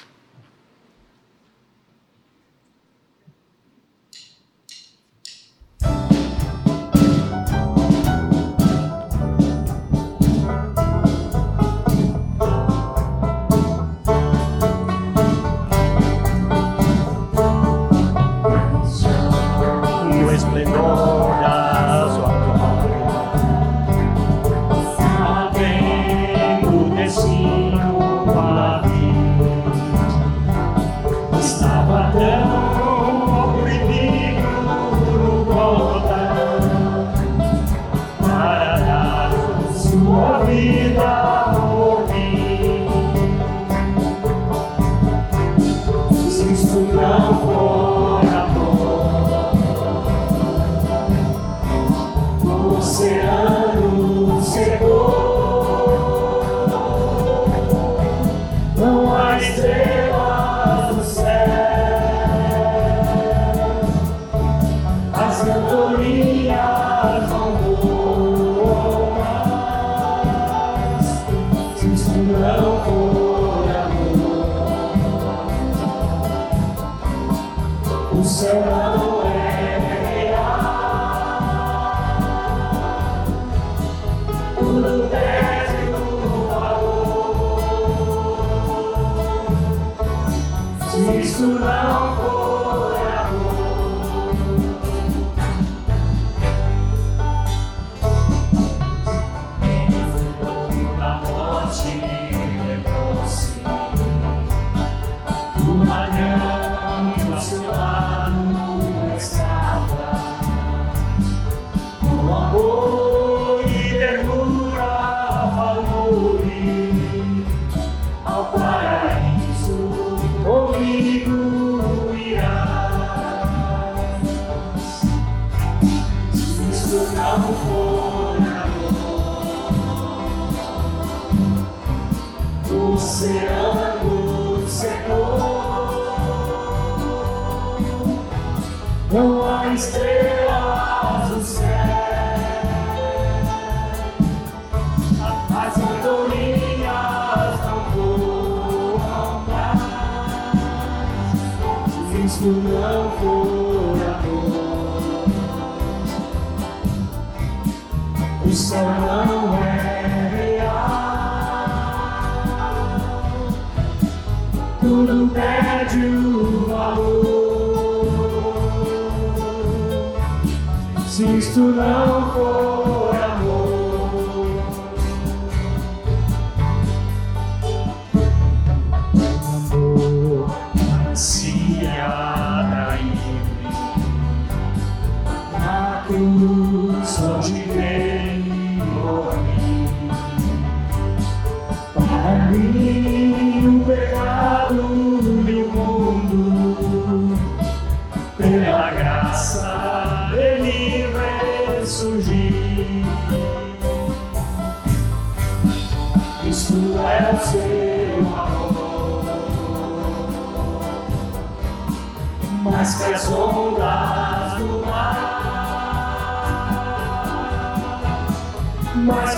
[171.14, 172.84] Se isto não for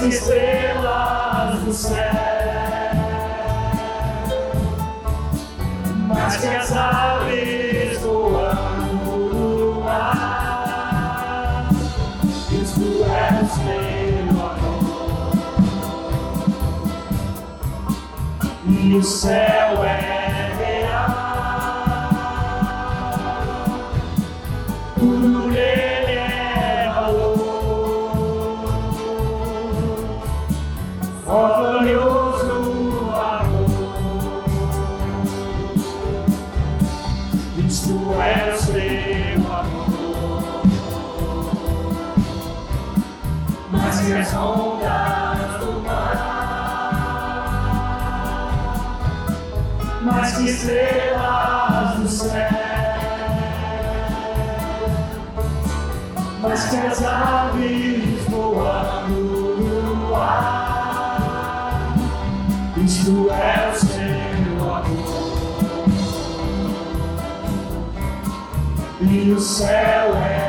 [0.09, 1.97] estrelas do céu,
[6.07, 11.69] mais que as aves voando no ar.
[12.51, 15.37] Isto é o seu amor.
[18.69, 19.76] E o céu
[50.07, 52.49] mais que estrelas do céu,
[56.41, 59.15] mais que as aves voando
[59.99, 61.95] no ar.
[62.85, 65.27] Isto é o seu amor.
[69.01, 70.46] E o céu é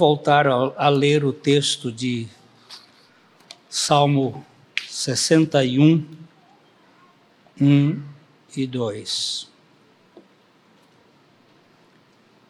[0.00, 2.26] voltar a, a ler o texto de
[3.68, 4.42] Salmo
[4.88, 6.06] 61,
[7.60, 8.02] 1
[8.56, 9.50] e 2.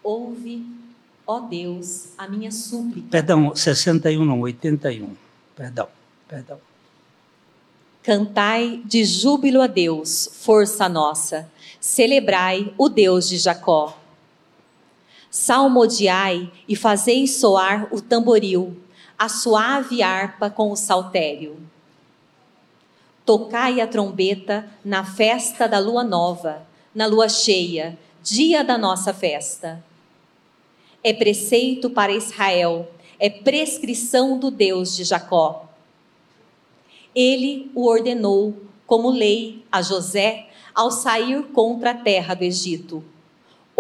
[0.01, 0.65] Ouve,
[1.27, 3.09] ó Deus, a minha súplica.
[3.11, 5.17] Perdão, 61 não, 81.
[5.57, 5.89] Perdão,
[6.29, 6.61] perdão.
[8.01, 11.51] Cantai de júbilo a Deus, força nossa.
[11.81, 14.00] Celebrai o Deus de Jacó.
[15.31, 18.77] Salmodiai e fazei soar o tamboril,
[19.17, 21.57] a suave harpa com o saltério.
[23.25, 29.85] Tocai a trombeta na festa da lua nova, na lua cheia, dia da nossa festa.
[31.03, 35.69] É preceito para Israel, é prescrição do Deus de Jacó.
[37.15, 43.05] Ele o ordenou como lei a José ao sair contra a terra do Egito.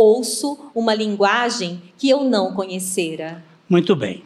[0.00, 3.44] Ouço uma linguagem que eu não conhecera.
[3.68, 4.24] Muito bem.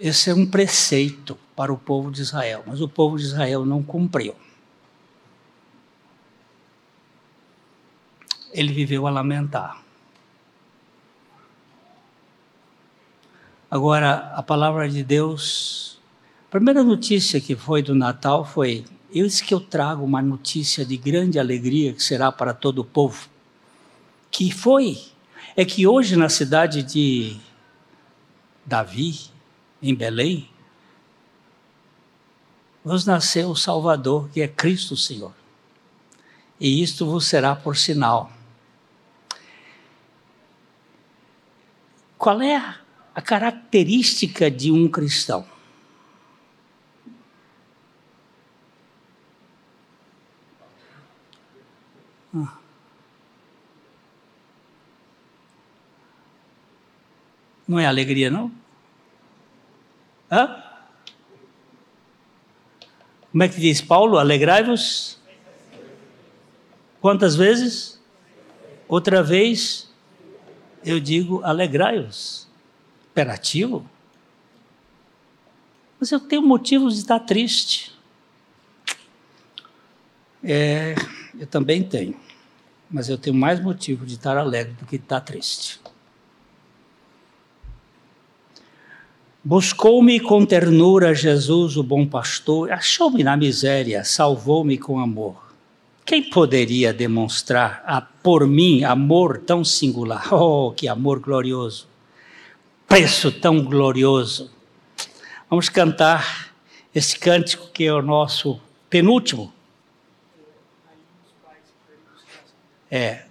[0.00, 3.82] Esse é um preceito para o povo de Israel, mas o povo de Israel não
[3.82, 4.34] cumpriu.
[8.52, 9.82] ele viveu a lamentar.
[13.70, 15.98] Agora, a palavra de Deus,
[16.48, 20.96] a primeira notícia que foi do Natal foi: Eis que eu trago uma notícia de
[20.98, 23.31] grande alegria que será para todo o povo.
[24.32, 25.00] Que foi?
[25.54, 27.36] É que hoje na cidade de
[28.64, 29.20] Davi,
[29.82, 30.48] em Belém,
[32.82, 35.34] vos nasceu o Salvador, que é Cristo Senhor.
[36.58, 38.32] E isto vos será por sinal.
[42.16, 42.56] Qual é
[43.14, 45.44] a característica de um cristão?
[57.72, 58.52] Não é alegria, não?
[60.30, 60.62] Hã?
[63.30, 64.18] Como é que diz Paulo?
[64.18, 65.18] Alegrai-vos.
[67.00, 67.98] Quantas vezes?
[68.86, 69.90] Outra vez,
[70.84, 72.46] eu digo alegrai-vos.
[73.10, 73.88] Imperativo.
[75.98, 77.90] Mas eu tenho motivos de estar triste.
[80.44, 80.94] É,
[81.40, 82.20] eu também tenho.
[82.90, 85.80] Mas eu tenho mais motivo de estar alegre do que estar triste.
[89.44, 95.52] Buscou-me com ternura Jesus, o bom pastor, achou-me na miséria, salvou-me com amor.
[96.06, 100.28] Quem poderia demonstrar a, por mim amor tão singular?
[100.32, 101.88] Oh, que amor glorioso!
[102.86, 104.48] Preço tão glorioso!
[105.50, 106.54] Vamos cantar
[106.94, 109.52] esse cântico que é o nosso penúltimo.
[112.88, 113.24] É,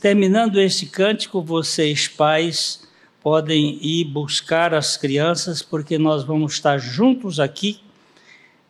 [0.00, 2.82] terminando este cântico, vocês pais
[3.22, 7.80] podem ir buscar as crianças, porque nós vamos estar juntos aqui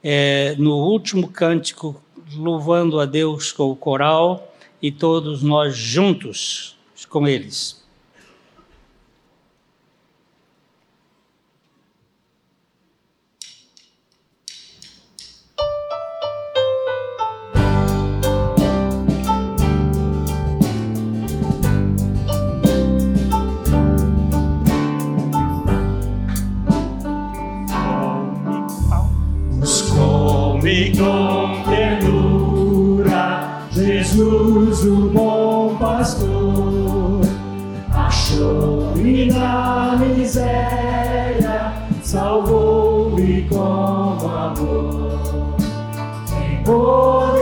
[0.03, 2.01] é, no último cântico,
[2.35, 6.77] louvando a Deus com o coral e todos nós juntos
[7.09, 7.82] com eles.
[30.97, 37.21] Com ternura, Jesus, o bom pastor,
[37.93, 45.57] achou-me na miséria, salvou-me com amor.
[46.27, 47.42] Quem poderia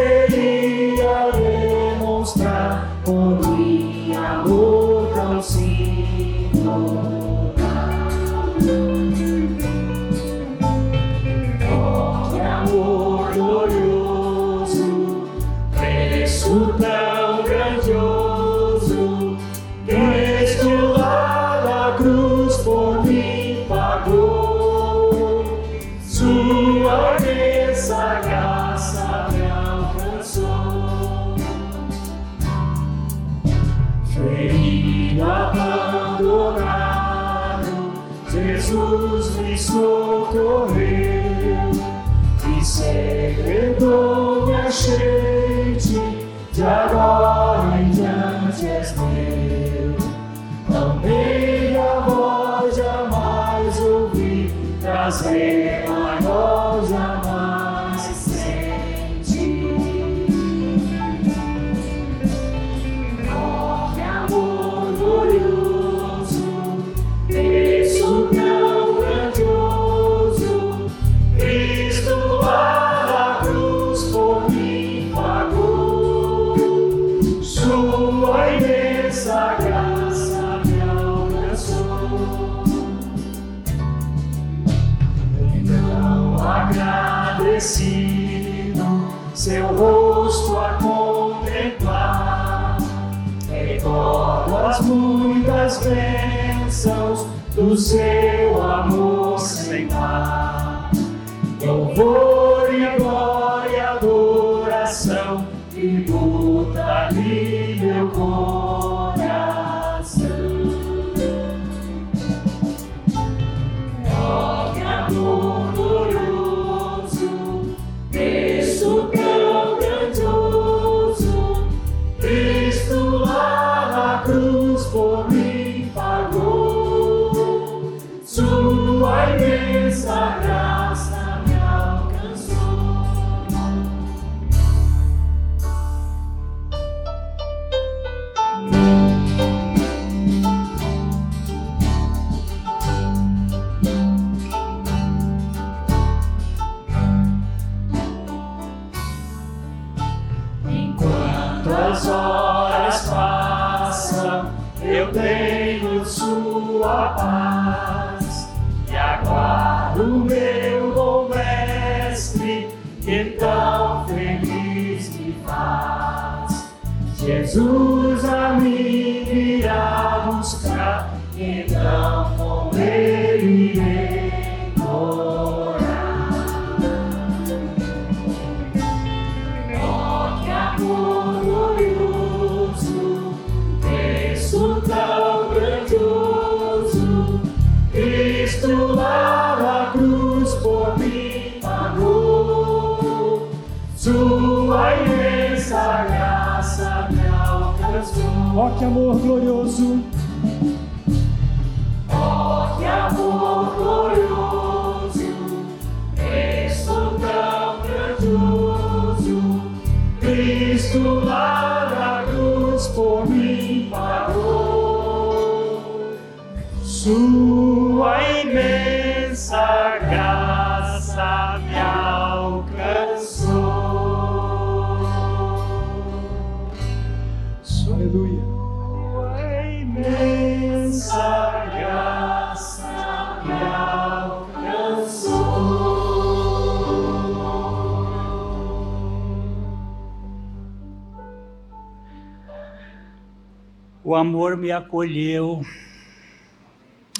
[244.91, 245.65] acolheu,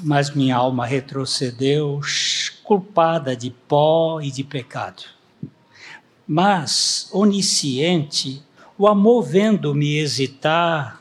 [0.03, 2.01] mas minha alma retrocedeu,
[2.65, 5.05] culpada de pó e de pecado.
[6.27, 8.43] Mas, onisciente,
[8.77, 11.01] o amor vendo-me hesitar,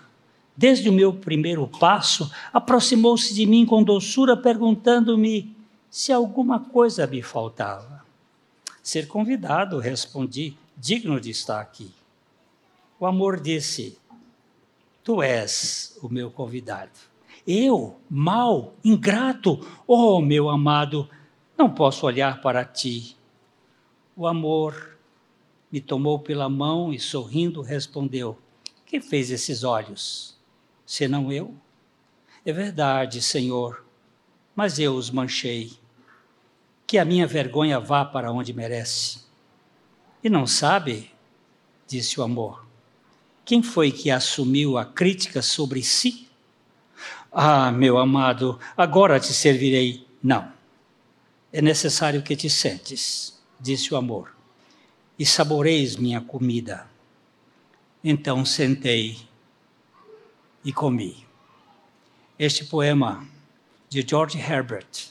[0.56, 5.56] desde o meu primeiro passo, aproximou-se de mim com doçura, perguntando-me
[5.90, 8.06] se alguma coisa me faltava.
[8.84, 11.92] Ser convidado, respondi, digno de estar aqui.
[13.00, 13.98] O amor disse:
[15.10, 16.92] Tu és o meu convidado.
[17.48, 21.10] Eu, mal, ingrato, oh meu amado,
[21.58, 23.18] não posso olhar para ti.
[24.16, 25.00] O amor
[25.72, 28.38] me tomou pela mão e, sorrindo, respondeu:
[28.86, 30.38] Quem fez esses olhos?
[30.86, 31.56] Senão eu?
[32.46, 33.84] É verdade, Senhor,
[34.56, 35.72] mas eu os manchei.
[36.86, 39.26] Que a minha vergonha vá para onde merece.
[40.24, 41.12] E não sabe,
[41.88, 42.69] disse o amor,
[43.50, 46.28] quem foi que assumiu a crítica sobre si?
[47.32, 50.06] Ah, meu amado, agora te servirei.
[50.22, 50.54] Não.
[51.52, 54.36] É necessário que te sentes, disse o amor,
[55.18, 56.88] e saboreis minha comida.
[58.04, 59.18] Então sentei
[60.64, 61.26] e comi.
[62.38, 63.28] Este poema
[63.90, 65.08] de George Herbert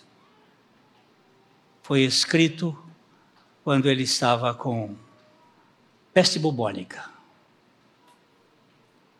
[1.83, 2.79] foi escrito
[3.65, 4.95] quando ele estava com
[6.15, 7.18] peste bubônica,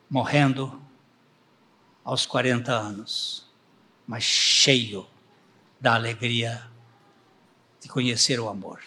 [0.09, 0.81] morrendo
[2.05, 3.47] aos 40 anos,
[4.07, 5.07] mas cheio
[5.81, 6.63] da alegria
[7.81, 8.81] de conhecer o amor.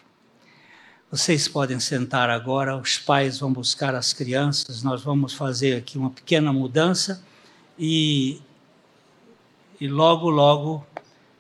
[1.12, 6.10] Vocês podem sentar agora, os pais vão buscar as crianças, nós vamos fazer aqui uma
[6.10, 7.24] pequena mudança
[7.78, 8.42] e,
[9.80, 10.86] e logo, logo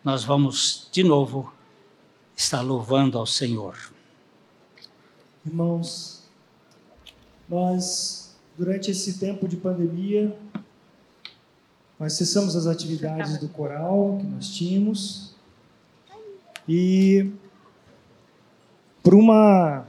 [0.03, 1.53] nós vamos de novo
[2.35, 3.77] estar louvando ao Senhor.
[5.45, 6.23] Irmãos,
[7.47, 8.20] nós,
[8.61, 10.37] durante esse tempo de pandemia,
[11.99, 15.33] nós cessamos as atividades do coral que nós tínhamos
[16.69, 17.31] e,
[19.01, 19.83] por uma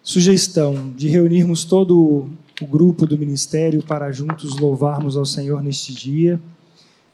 [0.00, 2.30] sugestão de reunirmos todo
[2.62, 6.40] o grupo do ministério para juntos louvarmos ao Senhor neste dia,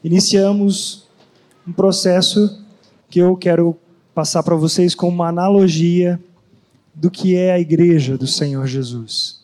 [0.03, 1.07] iniciamos
[1.67, 2.63] um processo
[3.09, 3.75] que eu quero
[4.13, 6.21] passar para vocês como uma analogia
[6.93, 9.42] do que é a igreja do Senhor Jesus.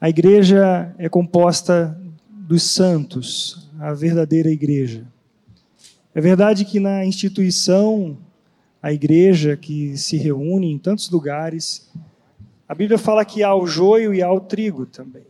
[0.00, 1.94] A igreja é composta
[2.30, 5.06] dos santos, a verdadeira igreja.
[6.14, 8.16] É verdade que na instituição,
[8.82, 11.92] a igreja que se reúne em tantos lugares,
[12.66, 15.26] a Bíblia fala que há o joio e há o trigo também.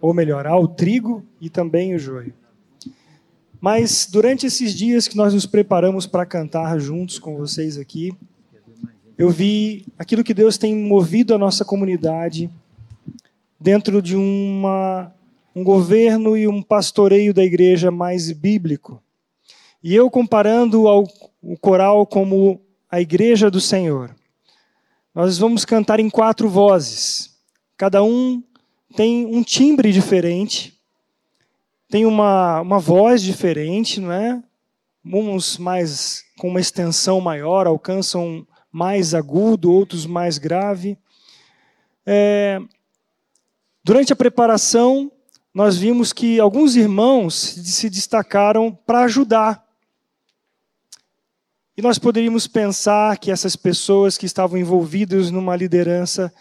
[0.00, 2.32] Ou melhor, há o trigo e também o joio.
[3.60, 8.16] Mas durante esses dias que nós nos preparamos para cantar juntos com vocês aqui,
[9.18, 12.50] eu vi aquilo que Deus tem movido a nossa comunidade
[13.58, 15.12] dentro de uma,
[15.54, 19.02] um governo e um pastoreio da igreja mais bíblico.
[19.82, 21.04] E eu comparando ao,
[21.42, 24.14] o coral como a igreja do Senhor.
[25.14, 27.38] Nós vamos cantar em quatro vozes.
[27.76, 28.42] Cada um
[28.94, 30.78] tem um timbre diferente,
[31.88, 34.42] tem uma, uma voz diferente, não é?
[35.04, 40.98] Uns mais com uma extensão maior alcançam mais agudo, outros mais grave.
[42.04, 42.60] É,
[43.86, 45.12] Durante a preparação,
[45.54, 49.64] nós vimos que alguns irmãos se destacaram para ajudar.
[51.76, 56.34] E nós poderíamos pensar que essas pessoas que estavam envolvidas numa liderança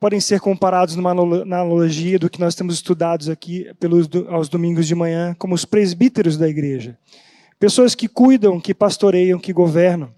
[0.00, 4.96] podem ser comparados numa analogia do que nós temos estudados aqui pelos, aos domingos de
[4.96, 6.98] manhã, como os presbíteros da igreja.
[7.56, 10.12] Pessoas que cuidam, que pastoreiam, que governam.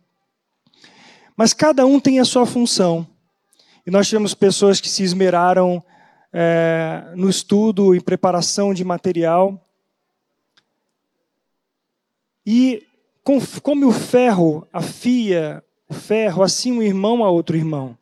[1.36, 3.07] Mas cada um tem a sua função.
[3.86, 5.84] E nós tivemos pessoas que se esmeraram
[6.33, 9.64] é, no estudo e preparação de material.
[12.45, 12.87] E
[13.62, 17.97] como o ferro afia o ferro, assim o irmão a outro irmão.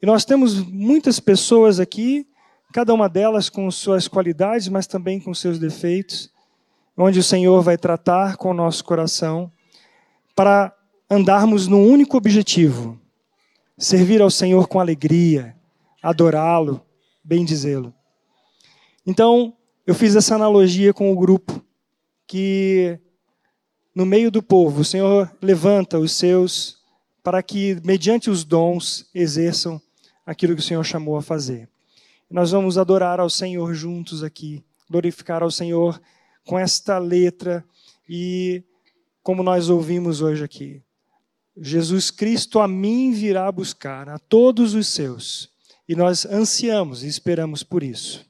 [0.00, 2.26] E nós temos muitas pessoas aqui,
[2.72, 6.30] cada uma delas com suas qualidades, mas também com seus defeitos,
[6.96, 9.50] onde o Senhor vai tratar com o nosso coração
[10.34, 10.72] para
[11.10, 13.00] andarmos num único objetivo:
[13.76, 15.56] servir ao Senhor com alegria,
[16.02, 16.80] adorá-lo,
[17.28, 17.92] bendizê-lo.
[19.06, 19.54] Então,
[19.86, 21.62] eu fiz essa analogia com o grupo
[22.26, 22.98] que
[23.94, 26.78] no meio do povo o Senhor levanta os seus
[27.22, 29.80] para que mediante os dons exerçam
[30.24, 31.68] aquilo que o Senhor chamou a fazer.
[32.30, 36.00] Nós vamos adorar ao Senhor juntos aqui, glorificar ao Senhor
[36.46, 37.62] com esta letra
[38.08, 38.62] e
[39.22, 40.82] como nós ouvimos hoje aqui.
[41.54, 45.57] Jesus Cristo a mim virá buscar, a todos os seus.
[45.88, 48.27] E nós ansiamos e esperamos por isso.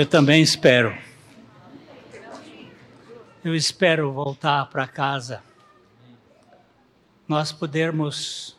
[0.00, 0.96] Eu também espero.
[3.44, 5.42] Eu espero voltar para casa.
[7.28, 8.56] Nós podermos.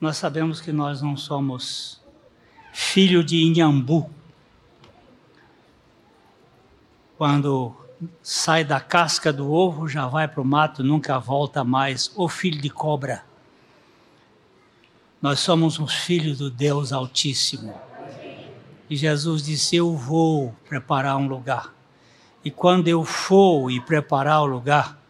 [0.00, 2.00] Nós sabemos que nós não somos
[2.72, 4.08] filho de Inhambu.
[7.18, 7.74] Quando
[8.22, 12.12] sai da casca do ovo, já vai para o mato, nunca volta mais.
[12.14, 13.24] O filho de cobra.
[15.20, 17.89] Nós somos os filhos do Deus Altíssimo.
[18.90, 21.72] E Jesus disse: Eu vou preparar um lugar.
[22.44, 25.00] E quando eu for e preparar o lugar,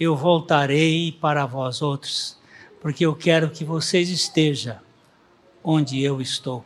[0.00, 2.36] eu voltarei para vós outros,
[2.80, 4.78] porque eu quero que vocês estejam
[5.62, 6.64] onde eu estou,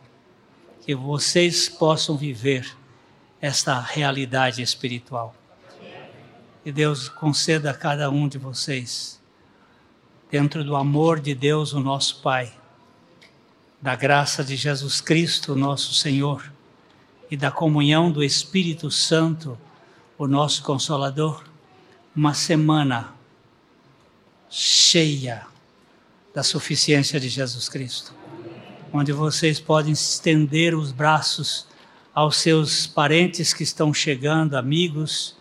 [0.81, 2.75] que vocês possam viver
[3.41, 5.35] esta realidade espiritual.
[6.65, 9.21] E Deus conceda a cada um de vocês,
[10.31, 12.51] dentro do amor de Deus, o nosso Pai,
[13.79, 16.54] da graça de Jesus Cristo, nosso Senhor,
[17.29, 19.57] e da comunhão do Espírito Santo,
[20.17, 21.43] o nosso Consolador,
[22.15, 23.13] uma semana
[24.49, 25.45] cheia
[26.33, 28.13] da suficiência de Jesus Cristo,
[28.93, 31.67] onde vocês podem estender os braços
[32.13, 35.35] aos seus parentes que estão chegando, amigos,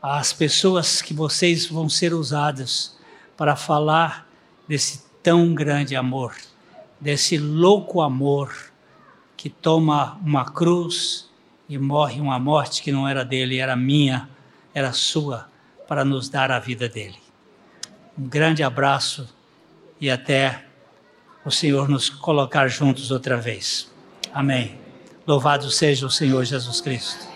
[0.00, 2.96] às pessoas que vocês vão ser usadas
[3.36, 4.28] para falar
[4.68, 6.36] desse tão grande amor,
[7.00, 8.73] desse louco amor
[9.44, 11.28] que toma uma cruz
[11.68, 14.26] e morre uma morte que não era dele, era minha,
[14.72, 15.50] era sua,
[15.86, 17.18] para nos dar a vida dele.
[18.16, 19.28] Um grande abraço
[20.00, 20.64] e até
[21.44, 23.92] o Senhor nos colocar juntos outra vez.
[24.32, 24.78] Amém.
[25.26, 27.33] Louvado seja o Senhor Jesus Cristo.